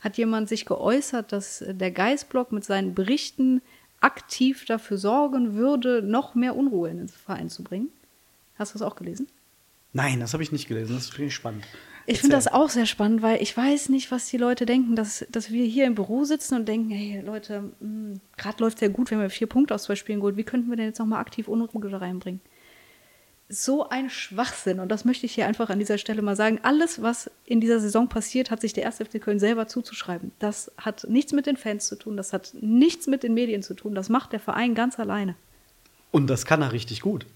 hat 0.00 0.16
jemand 0.18 0.48
sich 0.48 0.66
geäußert, 0.66 1.30
dass 1.30 1.64
der 1.64 1.92
Geistblog 1.92 2.50
mit 2.50 2.64
seinen 2.64 2.92
Berichten 2.92 3.62
aktiv 4.00 4.64
dafür 4.64 4.98
sorgen 4.98 5.54
würde, 5.54 6.02
noch 6.02 6.34
mehr 6.34 6.56
Unruhe 6.56 6.90
in 6.90 6.96
den 6.96 7.08
Verein 7.08 7.48
zu 7.48 7.62
bringen. 7.62 7.88
Hast 8.56 8.74
du 8.74 8.80
das 8.80 8.86
auch 8.88 8.96
gelesen? 8.96 9.28
Nein, 9.92 10.18
das 10.18 10.32
habe 10.32 10.42
ich 10.42 10.50
nicht 10.50 10.66
gelesen. 10.66 10.96
Das 10.96 11.08
finde 11.08 11.28
ich 11.28 11.34
spannend. 11.34 11.64
Ich 12.06 12.20
finde 12.20 12.36
das 12.36 12.48
auch 12.48 12.68
sehr 12.68 12.86
spannend, 12.86 13.22
weil 13.22 13.40
ich 13.42 13.56
weiß 13.56 13.88
nicht, 13.88 14.10
was 14.10 14.26
die 14.26 14.36
Leute 14.36 14.66
denken, 14.66 14.96
dass, 14.96 15.24
dass 15.30 15.50
wir 15.50 15.64
hier 15.64 15.86
im 15.86 15.94
Büro 15.94 16.24
sitzen 16.24 16.56
und 16.56 16.66
denken, 16.66 16.90
hey 16.90 17.20
Leute, 17.20 17.72
gerade 18.36 18.62
läuft 18.62 18.78
es 18.78 18.80
ja 18.80 18.88
gut, 18.88 19.10
wenn 19.10 19.20
wir 19.20 19.30
vier 19.30 19.46
Punkte 19.46 19.74
aus 19.74 19.84
zwei 19.84 19.94
Spielen 19.94 20.18
geholt. 20.18 20.36
Wie 20.36 20.44
könnten 20.44 20.68
wir 20.68 20.76
denn 20.76 20.86
jetzt 20.86 20.98
nochmal 20.98 21.20
aktiv 21.20 21.48
Unruhe 21.48 22.00
reinbringen? 22.00 22.40
So 23.48 23.88
ein 23.88 24.08
Schwachsinn. 24.08 24.80
Und 24.80 24.88
das 24.88 25.04
möchte 25.04 25.26
ich 25.26 25.32
hier 25.32 25.46
einfach 25.46 25.68
an 25.68 25.78
dieser 25.78 25.98
Stelle 25.98 26.22
mal 26.22 26.36
sagen. 26.36 26.58
Alles, 26.62 27.02
was 27.02 27.30
in 27.44 27.60
dieser 27.60 27.80
Saison 27.80 28.08
passiert, 28.08 28.50
hat 28.50 28.62
sich 28.62 28.72
der 28.72 28.86
1. 28.86 28.96
FC 28.96 29.20
Köln 29.20 29.38
selber 29.38 29.68
zuzuschreiben. 29.68 30.32
Das 30.38 30.72
hat 30.78 31.06
nichts 31.08 31.32
mit 31.32 31.46
den 31.46 31.56
Fans 31.56 31.86
zu 31.86 31.96
tun, 31.96 32.16
das 32.16 32.32
hat 32.32 32.54
nichts 32.60 33.06
mit 33.06 33.22
den 33.22 33.34
Medien 33.34 33.62
zu 33.62 33.74
tun. 33.74 33.94
Das 33.94 34.08
macht 34.08 34.32
der 34.32 34.40
Verein 34.40 34.74
ganz 34.74 34.98
alleine. 34.98 35.36
Und 36.10 36.28
das 36.28 36.46
kann 36.46 36.62
er 36.62 36.72
richtig 36.72 37.02
gut. 37.02 37.26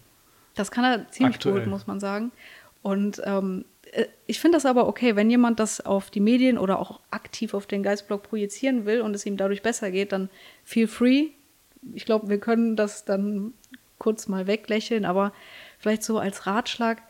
Das 0.55 0.70
kann 0.70 0.85
er 0.85 1.11
ziemlich 1.11 1.37
Aktuell. 1.37 1.61
gut, 1.61 1.66
muss 1.66 1.87
man 1.87 2.00
sagen. 2.00 2.33
Und 2.83 3.20
ähm, 3.24 3.64
äh, 3.75 3.75
ich 4.27 4.40
finde 4.40 4.57
das 4.57 4.66
aber 4.66 4.88
okay, 4.88 5.16
wenn 5.16 5.31
jemand 5.31 5.61
das 5.61 5.81
auf 5.81 6.11
die 6.11 6.20
Medien 6.20 6.59
oder 6.59 6.79
auch 6.79 7.01
aktiv 7.11 7.55
auf 7.55 7.66
den 7.66 7.83
Geistblog 7.83 8.25
projizieren 8.25 8.85
will 8.85 9.01
und 9.01 9.14
es 9.14 9.27
ihm 9.27 9.37
dadurch 9.37 9.62
besser 9.62 9.90
geht, 9.90 10.12
dann 10.12 10.29
feel 10.64 10.88
free. 10.88 11.29
Ich 11.94 12.05
glaube, 12.05 12.29
wir 12.29 12.38
können 12.38 12.77
das 12.77 13.05
dann 13.05 13.55
kurz 13.99 14.29
mal 14.29 14.46
weglächeln, 14.46 15.05
aber 15.05 15.33
vielleicht 15.79 16.03
so 16.03 16.18
als 16.18 16.46
Ratschlag, 16.46 17.03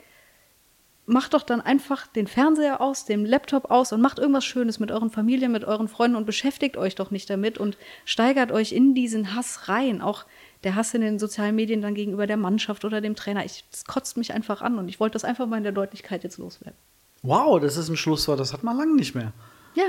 macht 1.07 1.35
doch 1.35 1.45
dann 1.45 1.61
einfach 1.61 2.07
den 2.09 2.27
Fernseher 2.27 2.81
aus, 2.81 3.05
den 3.05 3.25
Laptop 3.25 3.71
aus 3.71 3.93
und 3.93 4.01
macht 4.01 4.19
irgendwas 4.19 4.45
Schönes 4.45 4.81
mit 4.81 4.91
euren 4.91 5.11
Familien, 5.11 5.53
mit 5.53 5.65
euren 5.65 5.89
Freunden 5.89 6.17
und 6.17 6.27
beschäftigt 6.27 6.77
euch 6.77 6.97
doch 6.97 7.13
nicht 7.13 7.31
damit 7.31 7.59
und 7.59 7.79
steigert 8.05 8.51
euch 8.51 8.73
in 8.73 8.95
diesen 8.95 9.35
Hass 9.35 9.69
rein. 9.69 10.03
Auch 10.03 10.27
der 10.67 10.75
Hass 10.75 10.93
in 10.95 11.01
den 11.01 11.21
sozialen 11.21 11.55
Medien 11.55 11.81
dann 11.81 11.95
gegenüber 11.95 12.27
der 12.27 12.37
Mannschaft 12.37 12.85
oder 12.85 13.01
dem 13.01 13.15
Trainer. 13.15 13.45
Ich, 13.45 13.65
das 13.71 13.85
kotzt 13.85 14.17
mich 14.17 14.35
einfach 14.35 14.61
an 14.63 14.79
und 14.79 14.89
ich 14.89 14.99
wollte 14.99 15.13
das 15.15 15.25
einfach 15.25 15.47
mal 15.47 15.57
in 15.59 15.63
der 15.63 15.71
Deutlichkeit 15.73 16.25
jetzt 16.25 16.39
loswerden. 16.39 16.77
Wow, 17.23 17.61
das 17.61 17.77
ist 17.77 17.89
ein 17.89 17.97
Schlusswort. 17.97 18.41
Das 18.41 18.53
hat 18.53 18.65
man 18.65 18.77
lange 18.77 18.97
nicht 18.97 19.15
mehr. 19.15 19.33
Ja, 19.75 19.85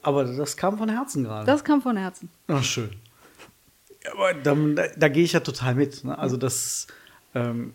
Aber 0.00 0.24
das 0.24 0.56
kam 0.56 0.78
von 0.78 0.88
Herzen 0.88 1.24
gerade. 1.24 1.44
das 1.44 1.62
kam 1.64 1.82
von 1.82 1.98
Herzen. 1.98 2.30
Ach, 2.48 2.64
schön. 2.64 2.90
Aber 4.10 4.32
da, 4.32 4.54
da, 4.54 4.88
da 4.96 5.08
gehe 5.08 5.22
ich 5.22 5.32
ja 5.32 5.40
total 5.40 5.74
mit. 5.74 6.02
Ne? 6.02 6.18
Also, 6.18 6.38
das, 6.38 6.86
ähm, 7.34 7.74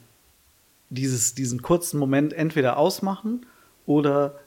dieses, 0.89 1.35
diesen 1.35 1.61
kurzen 1.61 1.99
Moment 1.99 2.33
entweder 2.33 2.77
ausmachen 2.77 3.45
oder 3.85 4.39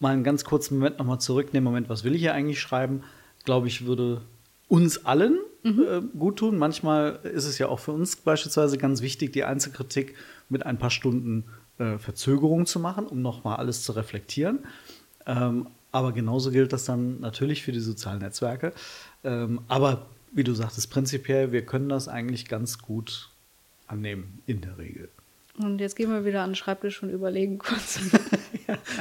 mal 0.00 0.14
einen 0.14 0.24
ganz 0.24 0.44
kurzen 0.44 0.78
Moment 0.78 0.98
nochmal 0.98 1.20
zurücknehmen. 1.20 1.64
Moment, 1.64 1.88
was 1.90 2.02
will 2.02 2.14
ich 2.14 2.22
hier 2.22 2.32
eigentlich 2.32 2.60
schreiben? 2.60 3.02
Glaube 3.44 3.68
ich, 3.68 3.84
würde 3.84 4.22
uns 4.68 5.04
allen 5.04 5.38
äh, 5.68 6.02
gut 6.18 6.38
tun. 6.38 6.58
Manchmal 6.58 7.20
ist 7.22 7.44
es 7.44 7.58
ja 7.58 7.68
auch 7.68 7.78
für 7.78 7.92
uns 7.92 8.16
beispielsweise 8.16 8.78
ganz 8.78 9.02
wichtig, 9.02 9.32
die 9.32 9.44
Einzelkritik 9.44 10.14
mit 10.48 10.64
ein 10.64 10.78
paar 10.78 10.90
Stunden 10.90 11.44
äh, 11.78 11.98
Verzögerung 11.98 12.66
zu 12.66 12.80
machen, 12.80 13.06
um 13.06 13.22
nochmal 13.22 13.56
alles 13.56 13.82
zu 13.82 13.92
reflektieren. 13.92 14.60
Ähm, 15.26 15.66
aber 15.92 16.12
genauso 16.12 16.50
gilt 16.50 16.72
das 16.72 16.84
dann 16.84 17.20
natürlich 17.20 17.62
für 17.62 17.72
die 17.72 17.80
sozialen 17.80 18.20
Netzwerke. 18.20 18.72
Ähm, 19.24 19.60
aber 19.68 20.06
wie 20.32 20.44
du 20.44 20.54
sagtest, 20.54 20.90
prinzipiell, 20.90 21.52
wir 21.52 21.64
können 21.64 21.88
das 21.88 22.08
eigentlich 22.08 22.48
ganz 22.48 22.78
gut 22.78 23.30
annehmen, 23.86 24.42
in 24.46 24.60
der 24.60 24.78
Regel. 24.78 25.08
Und 25.58 25.80
jetzt 25.80 25.96
gehen 25.96 26.10
wir 26.10 26.24
wieder 26.24 26.42
an 26.42 26.50
den 26.50 26.56
Schreibtisch 26.56 27.02
und 27.02 27.10
überlegen 27.10 27.58
kurz. 27.58 28.00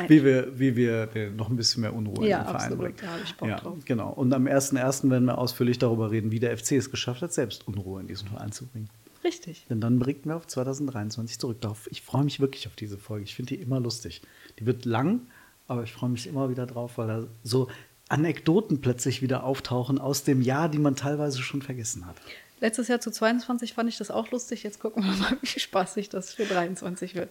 Wie 0.08 0.24
wir, 0.24 0.58
wie 0.60 0.76
wir 0.76 1.10
wir 1.14 1.32
noch 1.32 1.50
ein 1.50 1.56
bisschen 1.56 1.82
mehr 1.82 1.94
Unruhe 1.94 2.28
Ja, 2.28 2.40
in 2.40 2.44
den 2.44 2.50
Verein 2.50 2.56
absolut, 2.56 2.80
bringen. 2.80 2.98
da 3.02 3.08
habe 3.08 3.22
ich 3.24 3.36
Bock 3.36 3.50
ja, 3.50 3.60
drauf. 3.60 3.78
Genau. 3.86 4.10
Und 4.12 4.34
am 4.34 4.46
1.1. 4.46 5.10
werden 5.10 5.26
wir 5.26 5.38
ausführlich 5.38 5.80
darüber 5.80 6.12
reden, 6.12 6.32
wie 6.32 6.40
der 6.40 6.58
FC 6.58 6.74
es 6.74 6.90
geschafft 6.92 7.22
hat, 7.22 7.34
selbst 7.34 7.68
Unruhe 7.68 8.02
in 8.02 8.08
diesen 8.08 8.28
Verein 8.28 8.52
zu 8.52 8.66
bringen. 8.66 8.90
Richtig. 9.24 9.66
Denn 9.70 9.82
dann 9.82 10.00
blicken 10.00 10.30
wir 10.30 10.38
auf 10.38 10.48
2023 10.48 11.40
zurück. 11.40 11.60
Darauf, 11.62 11.88
ich 11.92 12.02
freue 12.02 12.24
mich 12.24 12.40
wirklich 12.40 12.68
auf 12.68 12.76
diese 12.76 12.98
Folge. 12.98 13.26
Ich 13.26 13.36
finde 13.36 13.56
die 13.56 13.62
immer 13.62 13.80
lustig. 13.80 14.22
Die 14.60 14.66
wird 14.66 14.86
lang, 14.86 15.22
aber 15.68 15.84
ich 15.84 15.92
freue 15.92 16.10
mich 16.10 16.28
immer 16.28 16.50
wieder 16.50 16.66
drauf, 16.66 16.98
weil 16.98 17.08
da 17.08 17.24
so 17.44 17.68
Anekdoten 18.10 18.80
plötzlich 18.80 19.22
wieder 19.22 19.44
auftauchen 19.44 20.00
aus 20.00 20.24
dem 20.24 20.42
Jahr, 20.42 20.70
die 20.70 20.80
man 20.80 20.96
teilweise 20.96 21.42
schon 21.42 21.62
vergessen 21.62 22.06
hat. 22.06 22.16
Letztes 22.60 22.88
Jahr 22.88 23.02
zu 23.02 23.12
22 23.12 23.74
fand 23.74 23.90
ich 23.90 23.98
das 23.98 24.10
auch 24.10 24.32
lustig. 24.32 24.64
Jetzt 24.64 24.80
gucken 24.80 25.04
wir 25.04 25.12
mal, 25.14 25.38
wie 25.42 25.60
spaßig 25.60 26.10
das 26.10 26.34
für 26.34 26.46
23 26.46 27.16
wird. 27.16 27.30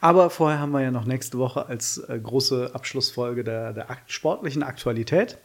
Aber 0.00 0.30
vorher 0.30 0.58
haben 0.58 0.72
wir 0.72 0.80
ja 0.80 0.90
noch 0.90 1.04
nächste 1.04 1.38
Woche 1.38 1.66
als 1.66 1.98
äh, 1.98 2.18
große 2.18 2.70
Abschlussfolge 2.74 3.44
der, 3.44 3.72
der 3.72 3.90
akt 3.90 4.10
sportlichen 4.10 4.62
Aktualität 4.62 5.38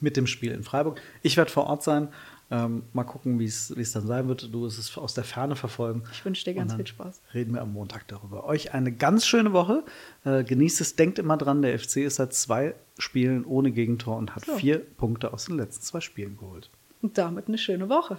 mit 0.00 0.16
dem 0.16 0.26
Spiel 0.26 0.52
in 0.52 0.62
Freiburg. 0.62 1.00
Ich 1.22 1.36
werde 1.36 1.50
vor 1.50 1.66
Ort 1.66 1.82
sein. 1.82 2.08
Ähm, 2.50 2.82
mal 2.92 3.04
gucken, 3.04 3.38
wie 3.38 3.46
es 3.46 3.92
dann 3.92 4.06
sein 4.06 4.28
wird. 4.28 4.52
Du 4.52 4.62
wirst 4.62 4.78
es 4.78 4.96
aus 4.98 5.14
der 5.14 5.24
Ferne 5.24 5.56
verfolgen. 5.56 6.02
Ich 6.12 6.24
wünsche 6.24 6.44
dir 6.44 6.54
ganz 6.54 6.74
viel 6.74 6.86
Spaß. 6.86 7.20
Reden 7.32 7.54
wir 7.54 7.62
am 7.62 7.72
Montag 7.72 8.06
darüber. 8.08 8.44
Euch 8.44 8.74
eine 8.74 8.92
ganz 8.92 9.26
schöne 9.26 9.52
Woche. 9.52 9.82
Äh, 10.24 10.44
genießt 10.44 10.80
es, 10.82 10.94
denkt 10.94 11.18
immer 11.18 11.38
dran, 11.38 11.62
der 11.62 11.78
FC 11.78 11.98
ist 11.98 12.16
seit 12.16 12.34
zwei 12.34 12.74
Spielen 12.98 13.44
ohne 13.46 13.70
Gegentor 13.72 14.18
und 14.18 14.36
hat 14.36 14.44
So. 14.44 14.56
vier 14.56 14.78
Punkte 14.78 15.32
aus 15.32 15.46
den 15.46 15.56
letzten 15.56 15.82
zwei 15.82 16.00
Spielen 16.00 16.36
geholt. 16.36 16.70
Und 17.00 17.16
damit 17.18 17.48
eine 17.48 17.58
schöne 17.58 17.88
Woche. 17.88 18.18